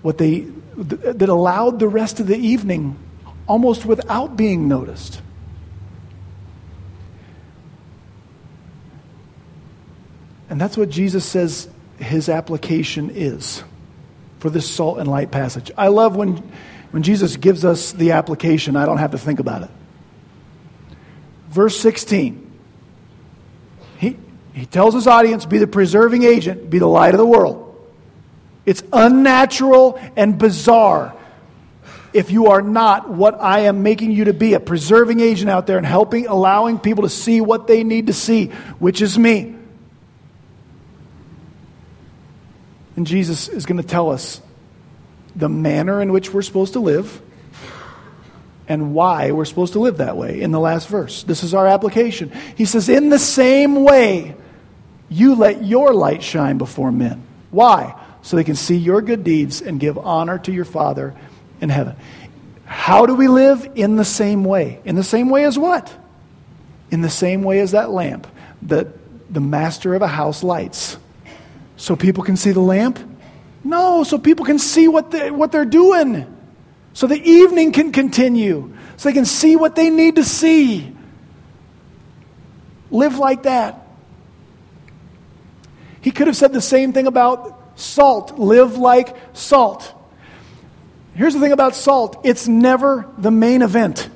what 0.00 0.18
they 0.18 0.46
that 0.76 1.28
allowed 1.28 1.78
the 1.78 1.88
rest 1.88 2.20
of 2.20 2.26
the 2.26 2.36
evening 2.36 2.96
almost 3.46 3.84
without 3.84 4.36
being 4.36 4.68
noticed. 4.68 5.20
And 10.48 10.60
that's 10.60 10.76
what 10.76 10.90
Jesus 10.90 11.24
says 11.24 11.68
his 11.98 12.28
application 12.28 13.10
is 13.10 13.62
for 14.38 14.50
this 14.50 14.68
salt 14.68 14.98
and 14.98 15.08
light 15.08 15.30
passage. 15.30 15.70
I 15.78 15.88
love 15.88 16.16
when, 16.16 16.36
when 16.90 17.02
Jesus 17.02 17.36
gives 17.36 17.64
us 17.64 17.92
the 17.92 18.12
application, 18.12 18.76
I 18.76 18.86
don't 18.86 18.98
have 18.98 19.12
to 19.12 19.18
think 19.18 19.40
about 19.40 19.62
it. 19.62 19.70
Verse 21.52 21.78
16. 21.78 22.50
He, 23.98 24.16
he 24.54 24.64
tells 24.64 24.94
his 24.94 25.06
audience, 25.06 25.44
be 25.44 25.58
the 25.58 25.66
preserving 25.66 26.22
agent, 26.22 26.70
be 26.70 26.78
the 26.78 26.86
light 26.86 27.12
of 27.12 27.18
the 27.18 27.26
world. 27.26 27.68
It's 28.64 28.82
unnatural 28.90 30.00
and 30.16 30.38
bizarre 30.38 31.14
if 32.14 32.30
you 32.30 32.46
are 32.48 32.62
not 32.62 33.10
what 33.10 33.38
I 33.40 33.60
am 33.60 33.82
making 33.82 34.12
you 34.12 34.24
to 34.24 34.32
be 34.32 34.54
a 34.54 34.60
preserving 34.60 35.20
agent 35.20 35.50
out 35.50 35.66
there 35.66 35.76
and 35.76 35.86
helping, 35.86 36.26
allowing 36.26 36.78
people 36.78 37.02
to 37.02 37.10
see 37.10 37.40
what 37.42 37.66
they 37.66 37.84
need 37.84 38.06
to 38.06 38.12
see, 38.14 38.46
which 38.78 39.02
is 39.02 39.18
me. 39.18 39.54
And 42.96 43.06
Jesus 43.06 43.48
is 43.48 43.66
going 43.66 43.80
to 43.80 43.86
tell 43.86 44.10
us 44.10 44.40
the 45.36 45.48
manner 45.48 46.00
in 46.00 46.12
which 46.12 46.32
we're 46.32 46.42
supposed 46.42 46.74
to 46.74 46.80
live 46.80 47.20
and 48.68 48.94
why 48.94 49.32
we're 49.32 49.44
supposed 49.44 49.72
to 49.74 49.80
live 49.80 49.98
that 49.98 50.16
way 50.16 50.40
in 50.40 50.52
the 50.52 50.60
last 50.60 50.88
verse. 50.88 51.24
This 51.24 51.42
is 51.42 51.54
our 51.54 51.66
application. 51.66 52.32
He 52.56 52.64
says, 52.64 52.88
In 52.88 53.08
the 53.08 53.18
same 53.18 53.82
way, 53.82 54.36
you 55.08 55.34
let 55.34 55.64
your 55.64 55.92
light 55.92 56.22
shine 56.22 56.58
before 56.58 56.92
men. 56.92 57.22
Why? 57.50 57.98
so 58.22 58.36
they 58.36 58.44
can 58.44 58.56
see 58.56 58.76
your 58.76 59.02
good 59.02 59.24
deeds 59.24 59.60
and 59.60 59.78
give 59.78 59.98
honor 59.98 60.38
to 60.38 60.52
your 60.52 60.64
Father 60.64 61.14
in 61.60 61.68
heaven. 61.68 61.96
How 62.64 63.04
do 63.04 63.14
we 63.14 63.28
live? 63.28 63.68
In 63.74 63.96
the 63.96 64.04
same 64.04 64.44
way. 64.44 64.80
In 64.84 64.94
the 64.94 65.02
same 65.02 65.28
way 65.28 65.44
as 65.44 65.58
what? 65.58 65.92
In 66.90 67.02
the 67.02 67.10
same 67.10 67.42
way 67.42 67.58
as 67.58 67.72
that 67.72 67.90
lamp 67.90 68.26
that 68.62 68.88
the 69.32 69.40
master 69.40 69.94
of 69.94 70.02
a 70.02 70.06
house 70.06 70.42
lights. 70.42 70.96
So 71.76 71.96
people 71.96 72.22
can 72.22 72.36
see 72.36 72.52
the 72.52 72.60
lamp? 72.60 72.98
No, 73.64 74.04
so 74.04 74.18
people 74.18 74.46
can 74.46 74.58
see 74.58 74.88
what, 74.88 75.10
they, 75.10 75.30
what 75.30 75.52
they're 75.52 75.64
doing. 75.64 76.26
So 76.94 77.06
the 77.06 77.20
evening 77.22 77.72
can 77.72 77.92
continue. 77.92 78.72
So 78.96 79.08
they 79.08 79.12
can 79.12 79.24
see 79.24 79.56
what 79.56 79.74
they 79.74 79.90
need 79.90 80.16
to 80.16 80.24
see. 80.24 80.94
Live 82.90 83.18
like 83.18 83.44
that. 83.44 83.86
He 86.00 86.10
could 86.10 86.26
have 86.26 86.36
said 86.36 86.52
the 86.52 86.60
same 86.60 86.92
thing 86.92 87.06
about 87.06 87.62
Salt. 87.76 88.38
Live 88.38 88.76
like 88.76 89.16
salt. 89.32 89.94
Here's 91.14 91.34
the 91.34 91.40
thing 91.40 91.52
about 91.52 91.74
salt 91.74 92.20
it's 92.24 92.48
never 92.48 93.06
the 93.18 93.30
main 93.30 93.62
event. 93.62 94.08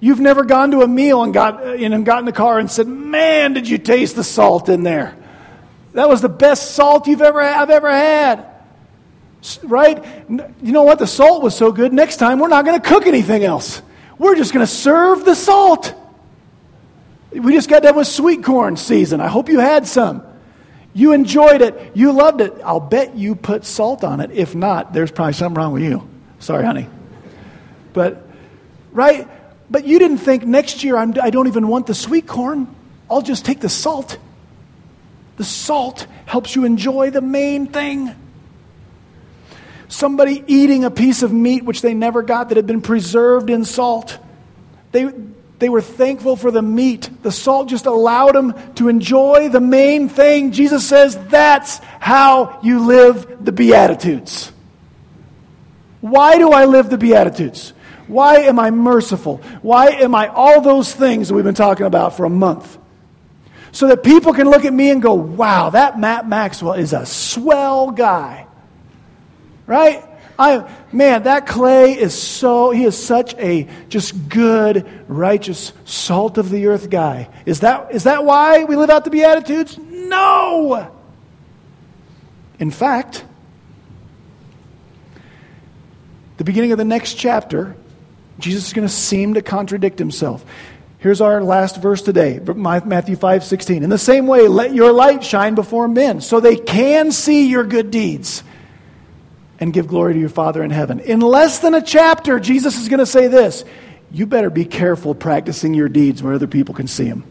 You've 0.00 0.20
never 0.20 0.44
gone 0.44 0.72
to 0.72 0.82
a 0.82 0.88
meal 0.88 1.22
and 1.22 1.32
got, 1.32 1.62
uh, 1.64 1.72
and 1.72 2.04
got 2.04 2.18
in 2.18 2.24
the 2.26 2.32
car 2.32 2.58
and 2.58 2.70
said, 2.70 2.86
Man, 2.86 3.54
did 3.54 3.68
you 3.68 3.78
taste 3.78 4.16
the 4.16 4.24
salt 4.24 4.68
in 4.68 4.82
there? 4.82 5.16
That 5.92 6.08
was 6.08 6.20
the 6.20 6.28
best 6.28 6.72
salt 6.72 7.06
you've 7.06 7.22
ever, 7.22 7.40
I've 7.40 7.70
ever 7.70 7.90
had. 7.90 8.44
Right? 9.62 10.02
You 10.28 10.72
know 10.72 10.84
what? 10.84 10.98
The 10.98 11.06
salt 11.06 11.42
was 11.42 11.54
so 11.54 11.70
good, 11.70 11.92
next 11.92 12.16
time 12.16 12.38
we're 12.38 12.48
not 12.48 12.64
going 12.64 12.80
to 12.80 12.88
cook 12.88 13.06
anything 13.06 13.44
else. 13.44 13.82
We're 14.18 14.36
just 14.36 14.52
going 14.52 14.64
to 14.64 14.72
serve 14.72 15.24
the 15.24 15.34
salt. 15.34 15.92
We 17.30 17.52
just 17.52 17.68
got 17.68 17.82
done 17.82 17.96
with 17.96 18.06
sweet 18.06 18.44
corn 18.44 18.76
season. 18.76 19.20
I 19.20 19.26
hope 19.28 19.48
you 19.48 19.58
had 19.58 19.86
some. 19.86 20.22
You 20.94 21.12
enjoyed 21.12 21.60
it. 21.60 21.92
You 21.94 22.12
loved 22.12 22.40
it. 22.40 22.52
I'll 22.64 22.78
bet 22.78 23.16
you 23.16 23.34
put 23.34 23.64
salt 23.64 24.04
on 24.04 24.20
it. 24.20 24.30
If 24.30 24.54
not, 24.54 24.92
there's 24.92 25.10
probably 25.10 25.32
something 25.32 25.60
wrong 25.60 25.72
with 25.72 25.82
you. 25.82 26.08
Sorry, 26.38 26.64
honey. 26.64 26.86
But, 27.92 28.24
right? 28.92 29.28
But 29.68 29.86
you 29.86 29.98
didn't 29.98 30.18
think 30.18 30.46
next 30.46 30.84
year 30.84 30.96
I'm, 30.96 31.10
I 31.20 31.30
do 31.30 31.38
not 31.38 31.48
even 31.48 31.66
want 31.66 31.88
the 31.88 31.94
sweet 31.94 32.26
corn. 32.28 32.72
I'll 33.10 33.22
just 33.22 33.44
take 33.44 33.60
the 33.60 33.68
salt. 33.68 34.16
The 35.36 35.44
salt 35.44 36.06
helps 36.26 36.54
you 36.54 36.64
enjoy 36.64 37.10
the 37.10 37.20
main 37.20 37.66
thing. 37.66 38.14
Somebody 39.94 40.42
eating 40.48 40.82
a 40.82 40.90
piece 40.90 41.22
of 41.22 41.32
meat 41.32 41.64
which 41.64 41.80
they 41.80 41.94
never 41.94 42.22
got 42.22 42.48
that 42.48 42.56
had 42.56 42.66
been 42.66 42.82
preserved 42.82 43.48
in 43.48 43.64
salt. 43.64 44.18
They, 44.90 45.08
they 45.60 45.68
were 45.68 45.80
thankful 45.80 46.34
for 46.34 46.50
the 46.50 46.62
meat. 46.62 47.08
The 47.22 47.30
salt 47.30 47.68
just 47.68 47.86
allowed 47.86 48.34
them 48.34 48.74
to 48.74 48.88
enjoy 48.88 49.50
the 49.50 49.60
main 49.60 50.08
thing. 50.08 50.50
Jesus 50.50 50.84
says 50.84 51.16
that's 51.28 51.78
how 52.00 52.58
you 52.60 52.80
live 52.80 53.44
the 53.44 53.52
Beatitudes. 53.52 54.50
Why 56.00 56.38
do 56.38 56.50
I 56.50 56.64
live 56.64 56.90
the 56.90 56.98
Beatitudes? 56.98 57.72
Why 58.08 58.38
am 58.38 58.58
I 58.58 58.72
merciful? 58.72 59.36
Why 59.62 59.90
am 59.90 60.12
I 60.16 60.26
all 60.26 60.60
those 60.60 60.92
things 60.92 61.28
that 61.28 61.34
we've 61.34 61.44
been 61.44 61.54
talking 61.54 61.86
about 61.86 62.16
for 62.16 62.24
a 62.26 62.30
month? 62.30 62.78
So 63.70 63.86
that 63.86 64.02
people 64.02 64.32
can 64.32 64.50
look 64.50 64.64
at 64.64 64.72
me 64.72 64.90
and 64.90 65.00
go, 65.00 65.14
wow, 65.14 65.70
that 65.70 66.00
Matt 66.00 66.28
Maxwell 66.28 66.72
is 66.72 66.92
a 66.92 67.06
swell 67.06 67.92
guy. 67.92 68.48
Right? 69.66 70.04
I, 70.38 70.68
man, 70.92 71.24
that 71.24 71.46
Clay 71.46 71.92
is 71.92 72.20
so, 72.20 72.70
he 72.70 72.84
is 72.84 73.02
such 73.02 73.34
a 73.34 73.68
just 73.88 74.28
good, 74.28 74.88
righteous, 75.08 75.72
salt 75.84 76.38
of 76.38 76.50
the 76.50 76.66
earth 76.66 76.90
guy. 76.90 77.28
Is 77.46 77.60
that, 77.60 77.94
is 77.94 78.04
that 78.04 78.24
why 78.24 78.64
we 78.64 78.74
live 78.74 78.90
out 78.90 79.04
the 79.04 79.10
Beatitudes? 79.10 79.78
No! 79.78 80.90
In 82.58 82.70
fact, 82.70 83.24
the 86.36 86.44
beginning 86.44 86.72
of 86.72 86.78
the 86.78 86.84
next 86.84 87.14
chapter, 87.14 87.76
Jesus 88.40 88.66
is 88.66 88.72
going 88.72 88.86
to 88.86 88.92
seem 88.92 89.34
to 89.34 89.42
contradict 89.42 89.98
himself. 89.98 90.44
Here's 90.98 91.20
our 91.20 91.42
last 91.42 91.76
verse 91.80 92.02
today, 92.02 92.40
Matthew 92.40 93.14
5 93.14 93.44
16. 93.44 93.84
In 93.84 93.90
the 93.90 93.98
same 93.98 94.26
way, 94.26 94.48
let 94.48 94.74
your 94.74 94.90
light 94.90 95.22
shine 95.22 95.54
before 95.54 95.86
men 95.86 96.20
so 96.20 96.40
they 96.40 96.56
can 96.56 97.12
see 97.12 97.48
your 97.48 97.64
good 97.64 97.90
deeds 97.90 98.42
and 99.60 99.72
give 99.72 99.86
glory 99.86 100.14
to 100.14 100.20
your 100.20 100.28
Father 100.28 100.62
in 100.62 100.70
heaven. 100.70 101.00
In 101.00 101.20
less 101.20 101.60
than 101.60 101.74
a 101.74 101.82
chapter, 101.82 102.40
Jesus 102.40 102.78
is 102.78 102.88
going 102.88 102.98
to 102.98 103.06
say 103.06 103.28
this 103.28 103.64
You 104.10 104.26
better 104.26 104.50
be 104.50 104.64
careful 104.64 105.14
practicing 105.14 105.74
your 105.74 105.88
deeds 105.88 106.22
where 106.22 106.34
other 106.34 106.46
people 106.46 106.74
can 106.74 106.86
see 106.86 107.08
them. 107.08 107.24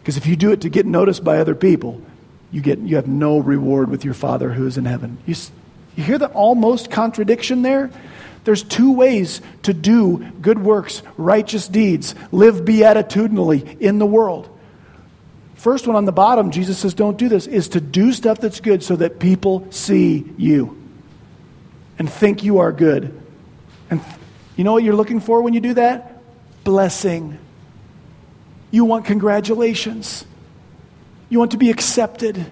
Because 0.00 0.16
if 0.16 0.26
you 0.26 0.34
do 0.34 0.50
it 0.50 0.62
to 0.62 0.68
get 0.68 0.84
noticed 0.84 1.22
by 1.22 1.38
other 1.38 1.54
people, 1.54 2.02
you, 2.50 2.60
get, 2.60 2.80
you 2.80 2.96
have 2.96 3.06
no 3.06 3.38
reward 3.38 3.88
with 3.88 4.04
your 4.04 4.14
Father 4.14 4.52
who 4.52 4.66
is 4.66 4.76
in 4.76 4.84
heaven. 4.84 5.18
You, 5.26 5.36
you 5.94 6.02
hear 6.02 6.18
the 6.18 6.28
almost 6.28 6.90
contradiction 6.90 7.62
there? 7.62 7.90
There's 8.44 8.64
two 8.64 8.92
ways 8.92 9.40
to 9.62 9.72
do 9.72 10.18
good 10.40 10.58
works, 10.58 11.02
righteous 11.16 11.68
deeds, 11.68 12.16
live 12.32 12.64
beatitudinally 12.64 13.80
in 13.80 13.98
the 13.98 14.06
world. 14.06 14.48
First 15.62 15.86
one 15.86 15.94
on 15.94 16.06
the 16.06 16.12
bottom, 16.12 16.50
Jesus 16.50 16.76
says, 16.76 16.92
don't 16.92 17.16
do 17.16 17.28
this, 17.28 17.46
is 17.46 17.68
to 17.68 17.80
do 17.80 18.12
stuff 18.12 18.40
that's 18.40 18.58
good 18.58 18.82
so 18.82 18.96
that 18.96 19.20
people 19.20 19.64
see 19.70 20.28
you 20.36 20.76
and 22.00 22.10
think 22.10 22.42
you 22.42 22.58
are 22.58 22.72
good. 22.72 23.16
And 23.88 24.00
you 24.56 24.64
know 24.64 24.72
what 24.72 24.82
you're 24.82 24.96
looking 24.96 25.20
for 25.20 25.40
when 25.40 25.54
you 25.54 25.60
do 25.60 25.74
that? 25.74 26.20
Blessing. 26.64 27.38
You 28.72 28.84
want 28.84 29.04
congratulations. 29.04 30.24
You 31.28 31.38
want 31.38 31.52
to 31.52 31.58
be 31.58 31.70
accepted. 31.70 32.44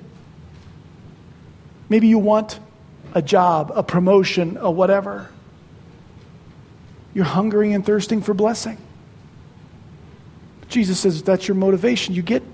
Maybe 1.88 2.06
you 2.06 2.18
want 2.20 2.60
a 3.12 3.22
job, 3.22 3.72
a 3.74 3.82
promotion, 3.82 4.56
a 4.56 4.70
whatever. 4.70 5.28
You're 7.12 7.24
hungering 7.24 7.74
and 7.74 7.84
thirsting 7.84 8.22
for 8.22 8.34
blessing. 8.34 8.78
Jesus 10.68 11.00
says 11.00 11.24
that's 11.24 11.48
your 11.48 11.56
motivation. 11.56 12.14
You 12.14 12.22
get 12.22 12.44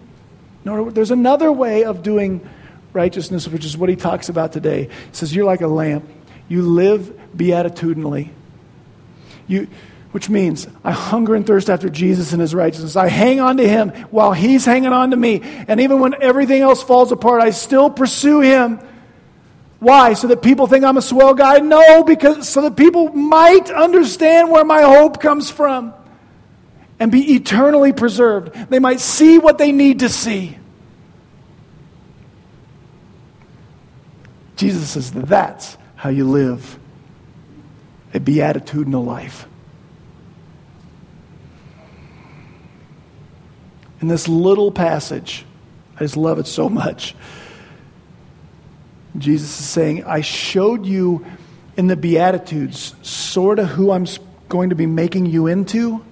no, 0.67 0.91
there's 0.91 1.13
another 1.13 1.53
way 1.53 1.85
of 1.85 2.03
doing 2.03 2.47
righteousness, 2.93 3.47
which 3.47 3.65
is 3.65 3.77
what 3.77 3.89
he 3.89 3.95
talks 3.95 4.29
about 4.29 4.53
today. 4.53 4.85
He 4.85 4.91
says, 5.13 5.33
You're 5.33 5.45
like 5.45 5.61
a 5.61 5.69
lamp. 5.69 6.09
You 6.49 6.63
live 6.63 7.17
beatitudinally. 7.37 8.31
You, 9.47 9.69
which 10.11 10.29
means 10.29 10.67
I 10.83 10.91
hunger 10.91 11.37
and 11.37 11.47
thirst 11.47 11.71
after 11.71 11.89
Jesus 11.89 12.33
and 12.33 12.41
his 12.41 12.53
righteousness. 12.53 12.97
I 12.97 13.07
hang 13.07 13.39
on 13.39 13.59
to 13.59 13.69
him 13.69 13.91
while 14.11 14.33
he's 14.33 14.65
hanging 14.65 14.93
on 14.93 15.13
to 15.13 15.17
me. 15.17 15.41
And 15.69 15.81
even 15.81 16.01
when 16.01 16.21
everything 16.21 16.63
else 16.63 16.83
falls 16.83 17.13
apart, 17.13 17.43
I 17.43 17.51
still 17.51 17.89
pursue 17.89 18.41
him 18.41 18.81
why? 19.79 20.15
So 20.15 20.29
that 20.29 20.41
people 20.41 20.67
think 20.67 20.85
I'm 20.85 20.97
a 20.97 21.03
swell 21.03 21.35
guy? 21.35 21.59
No, 21.59 22.03
because 22.03 22.49
so 22.49 22.63
that 22.63 22.77
people 22.77 23.11
might 23.11 23.71
understand 23.71 24.51
where 24.51 24.65
my 24.65 24.81
hope 24.83 25.21
comes 25.21 25.51
from 25.51 25.93
and 26.99 27.13
be 27.13 27.35
eternally 27.35 27.93
preserved. 27.93 28.55
They 28.71 28.79
might 28.79 29.01
see 29.01 29.39
what 29.39 29.59
they 29.59 29.73
need 29.73 30.01
to 30.01 30.09
see. 30.09 30.57
Jesus 34.57 34.91
says 34.91 35.13
that's 35.13 35.77
how 35.97 36.09
you 36.09 36.29
live 36.29 36.79
a 38.15 38.21
beatitudinal 38.21 39.05
life. 39.05 39.47
In 44.01 44.09
this 44.09 44.29
little 44.29 44.71
passage, 44.71 45.45
I 45.97 46.01
just 46.01 46.17
love 46.17 46.39
it 46.39 46.47
so 46.47 46.69
much. 46.69 47.15
Jesus 49.19 49.59
is 49.59 49.67
saying, 49.67 50.05
I 50.05 50.21
showed 50.21 50.87
you 50.87 51.25
in 51.77 51.87
the 51.87 51.97
Beatitudes 51.97 52.95
sort 53.03 53.59
of 53.59 53.69
who 53.69 53.91
I'm 53.91 54.07
going 54.49 54.71
to 54.71 54.77
be 54.77 54.87
making 54.87 55.27
you 55.27 55.47
into, 55.47 56.05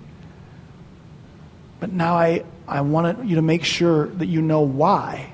but 1.81 1.93
now 1.93 2.15
I, 2.15 2.45
I 2.67 2.81
want 2.81 3.27
you 3.27 3.37
to 3.37 3.43
make 3.43 3.65
sure 3.65 4.07
that 4.07 4.27
you 4.27 4.43
know 4.43 4.63
why. 4.63 5.33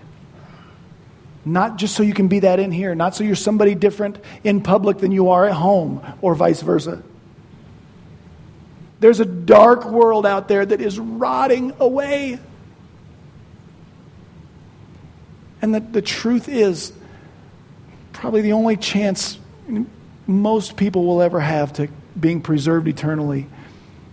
Not 1.45 1.77
just 1.77 1.95
so 1.95 2.03
you 2.03 2.15
can 2.15 2.29
be 2.29 2.41
that 2.41 2.61
in 2.61 2.71
here, 2.71 2.95
not 2.95 3.15
so 3.15 3.25
you're 3.25 3.37
somebody 3.37 3.75
different 3.75 4.19
in 4.45 4.61
public 4.63 4.99
than 4.99 5.13
you 5.13 5.31
are 5.31 5.47
at 5.47 5.53
home, 5.53 6.03
or 6.21 6.35
vice 6.35 6.61
versa. 6.61 7.03
There's 9.01 9.21
a 9.21 9.25
dark 9.25 9.87
world 9.87 10.27
out 10.27 10.49
there 10.49 10.67
that 10.67 10.81
is 10.81 10.99
rotting 10.99 11.73
away. 11.81 12.39
And 15.63 15.75
the, 15.75 15.81
the 15.81 16.03
truth 16.03 16.49
is, 16.49 16.93
probably 18.13 18.43
the 18.43 18.53
only 18.53 18.77
chance 18.77 19.39
most 20.27 20.77
people 20.77 21.07
will 21.07 21.23
ever 21.23 21.41
have 21.41 21.73
to 21.75 21.89
being 22.19 22.43
preserved 22.43 22.89
eternally 22.89 23.47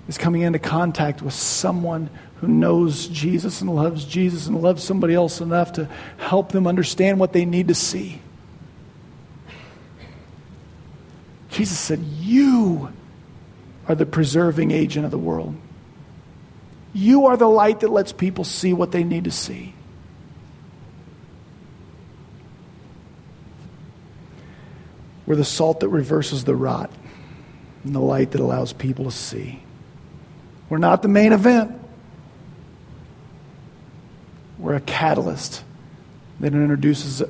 is 0.08 0.18
coming 0.18 0.42
into 0.42 0.60
contact 0.60 1.22
with 1.22 1.34
someone 1.34 2.10
who 2.38 2.48
knows 2.48 3.08
Jesus 3.08 3.62
and 3.62 3.74
loves 3.74 4.06
Jesus 4.06 4.48
and 4.48 4.62
loves 4.62 4.84
somebody 4.84 5.14
else 5.14 5.42
enough 5.42 5.74
to 5.74 5.90
help 6.18 6.52
them 6.52 6.68
understand 6.68 7.20
what 7.20 7.34
they 7.34 7.46
need 7.46 7.68
to 7.68 7.76
see. 7.76 8.22
Jesus 11.50 11.80
said, 11.80 12.00
You 12.00 12.94
are 13.88 13.96
the 13.96 14.06
preserving 14.06 14.72
agent 14.72 15.06
of 15.06 15.12
the 15.12 15.18
world. 15.18 15.56
You 16.94 17.28
are 17.28 17.38
the 17.38 17.50
light 17.50 17.80
that 17.82 17.90
lets 17.90 18.12
people 18.12 18.44
see 18.44 18.74
what 18.74 18.92
they 18.92 19.04
need 19.04 19.24
to 19.26 19.32
see. 19.32 19.74
We're 25.26 25.36
the 25.36 25.44
salt 25.44 25.82
that 25.82 25.90
reverses 25.90 26.46
the 26.46 26.56
rot 26.56 26.90
and 27.84 27.94
the 27.94 28.00
light 28.00 28.32
that 28.32 28.42
allows 28.42 28.72
people 28.72 29.06
to 29.06 29.12
see. 29.12 29.62
We're 30.70 30.78
not 30.78 31.02
the 31.02 31.08
main 31.08 31.34
event. 31.34 31.80
We're 34.58 34.76
a 34.76 34.82
catalyst 34.82 35.64
that 36.40 36.54
introduces 36.54 37.24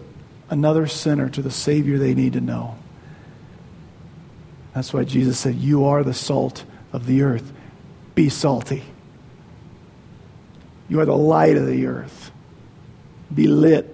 another 0.50 0.88
sinner 0.88 1.30
to 1.30 1.41
the 1.41 1.52
Savior 1.52 1.97
they 1.97 2.13
need 2.13 2.34
to 2.34 2.41
know. 2.41 2.78
That's 4.73 4.93
why 4.93 5.04
Jesus 5.04 5.39
said, 5.39 5.56
You 5.56 5.86
are 5.86 6.04
the 6.04 6.13
salt 6.13 6.63
of 6.93 7.06
the 7.06 7.23
earth. 7.23 7.52
Be 8.15 8.30
salty. 8.30 8.84
You 10.89 11.00
are 11.02 11.06
the 11.06 11.17
light 11.17 11.58
of 11.58 11.67
the 11.67 11.86
earth. 11.86 12.32
Be 13.34 13.47
lit 13.47 13.93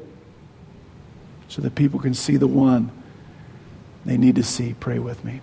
so 1.47 1.61
that 1.61 1.75
people 1.75 1.99
can 1.99 2.13
see 2.13 2.37
the 2.37 2.47
one 2.47 2.91
they 4.05 4.17
need 4.17 4.35
to 4.35 4.43
see. 4.43 4.75
Pray 4.79 4.99
with 4.99 5.23
me. 5.23 5.41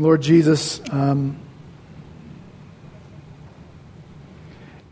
Lord 0.00 0.22
Jesus, 0.22 0.80
um, 0.90 1.36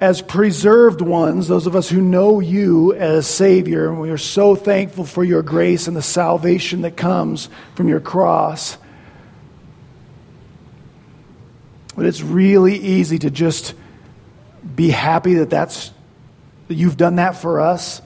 as 0.01 0.23
preserved 0.23 1.01
ones, 1.01 1.49
those 1.49 1.67
of 1.67 1.75
us 1.75 1.89
who 1.89 2.01
know 2.01 2.41
you 2.41 2.95
as 2.95 3.27
Savior, 3.27 3.89
and 3.89 4.01
we 4.01 4.11
are 4.11 4.19
so 4.19 4.55
thankful 4.55 5.05
for 5.05 5.25
your 5.25 5.43
grace 5.43 5.89
and 5.89 5.97
the 5.97 6.03
salvation 6.03 6.83
that 6.83 6.97
comes 6.97 7.49
from 7.75 7.89
your 7.89 8.01
cross. 8.01 8.77
But 11.97 12.07
it's 12.07 12.21
really 12.21 12.77
easy 12.77 13.19
to 13.19 13.31
just 13.31 13.75
be 14.77 14.91
happy 14.91 15.35
that 15.35 15.51
that's 15.51 15.91
that 16.69 16.75
you've 16.75 16.99
done 16.99 17.17
that 17.17 17.35
for 17.35 17.61
us. 17.61 18.03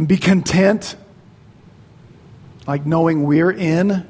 and 0.00 0.08
be 0.08 0.16
content, 0.16 0.96
like 2.66 2.86
knowing 2.86 3.24
we're 3.24 3.50
in. 3.50 4.06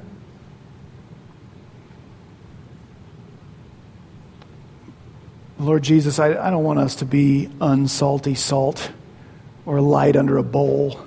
Lord 5.59 5.83
Jesus, 5.83 6.17
I, 6.17 6.29
I 6.29 6.49
don't 6.49 6.63
want 6.63 6.79
us 6.79 6.95
to 6.95 7.05
be 7.05 7.49
unsalty 7.59 8.35
salt 8.35 8.91
or 9.65 9.79
light 9.79 10.15
under 10.15 10.37
a 10.37 10.43
bowl. 10.43 10.99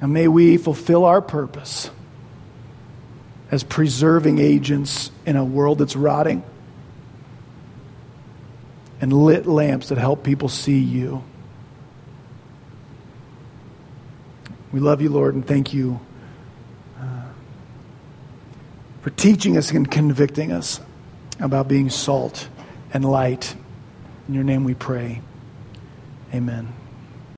And 0.00 0.12
may 0.12 0.28
we 0.28 0.56
fulfill 0.56 1.04
our 1.04 1.20
purpose 1.20 1.90
as 3.50 3.62
preserving 3.62 4.38
agents 4.38 5.10
in 5.24 5.36
a 5.36 5.44
world 5.44 5.78
that's 5.78 5.96
rotting 5.96 6.42
and 9.00 9.12
lit 9.12 9.46
lamps 9.46 9.90
that 9.90 9.98
help 9.98 10.24
people 10.24 10.48
see 10.48 10.78
you. 10.78 11.22
We 14.76 14.82
love 14.82 15.00
you, 15.00 15.08
Lord, 15.08 15.34
and 15.34 15.46
thank 15.46 15.72
you 15.72 15.98
uh, 17.00 17.28
for 19.00 19.08
teaching 19.08 19.56
us 19.56 19.70
and 19.70 19.90
convicting 19.90 20.52
us 20.52 20.82
about 21.40 21.66
being 21.66 21.88
salt 21.88 22.46
and 22.92 23.02
light. 23.02 23.56
In 24.28 24.34
your 24.34 24.44
name 24.44 24.64
we 24.64 24.74
pray. 24.74 25.22
Amen. 26.34 26.74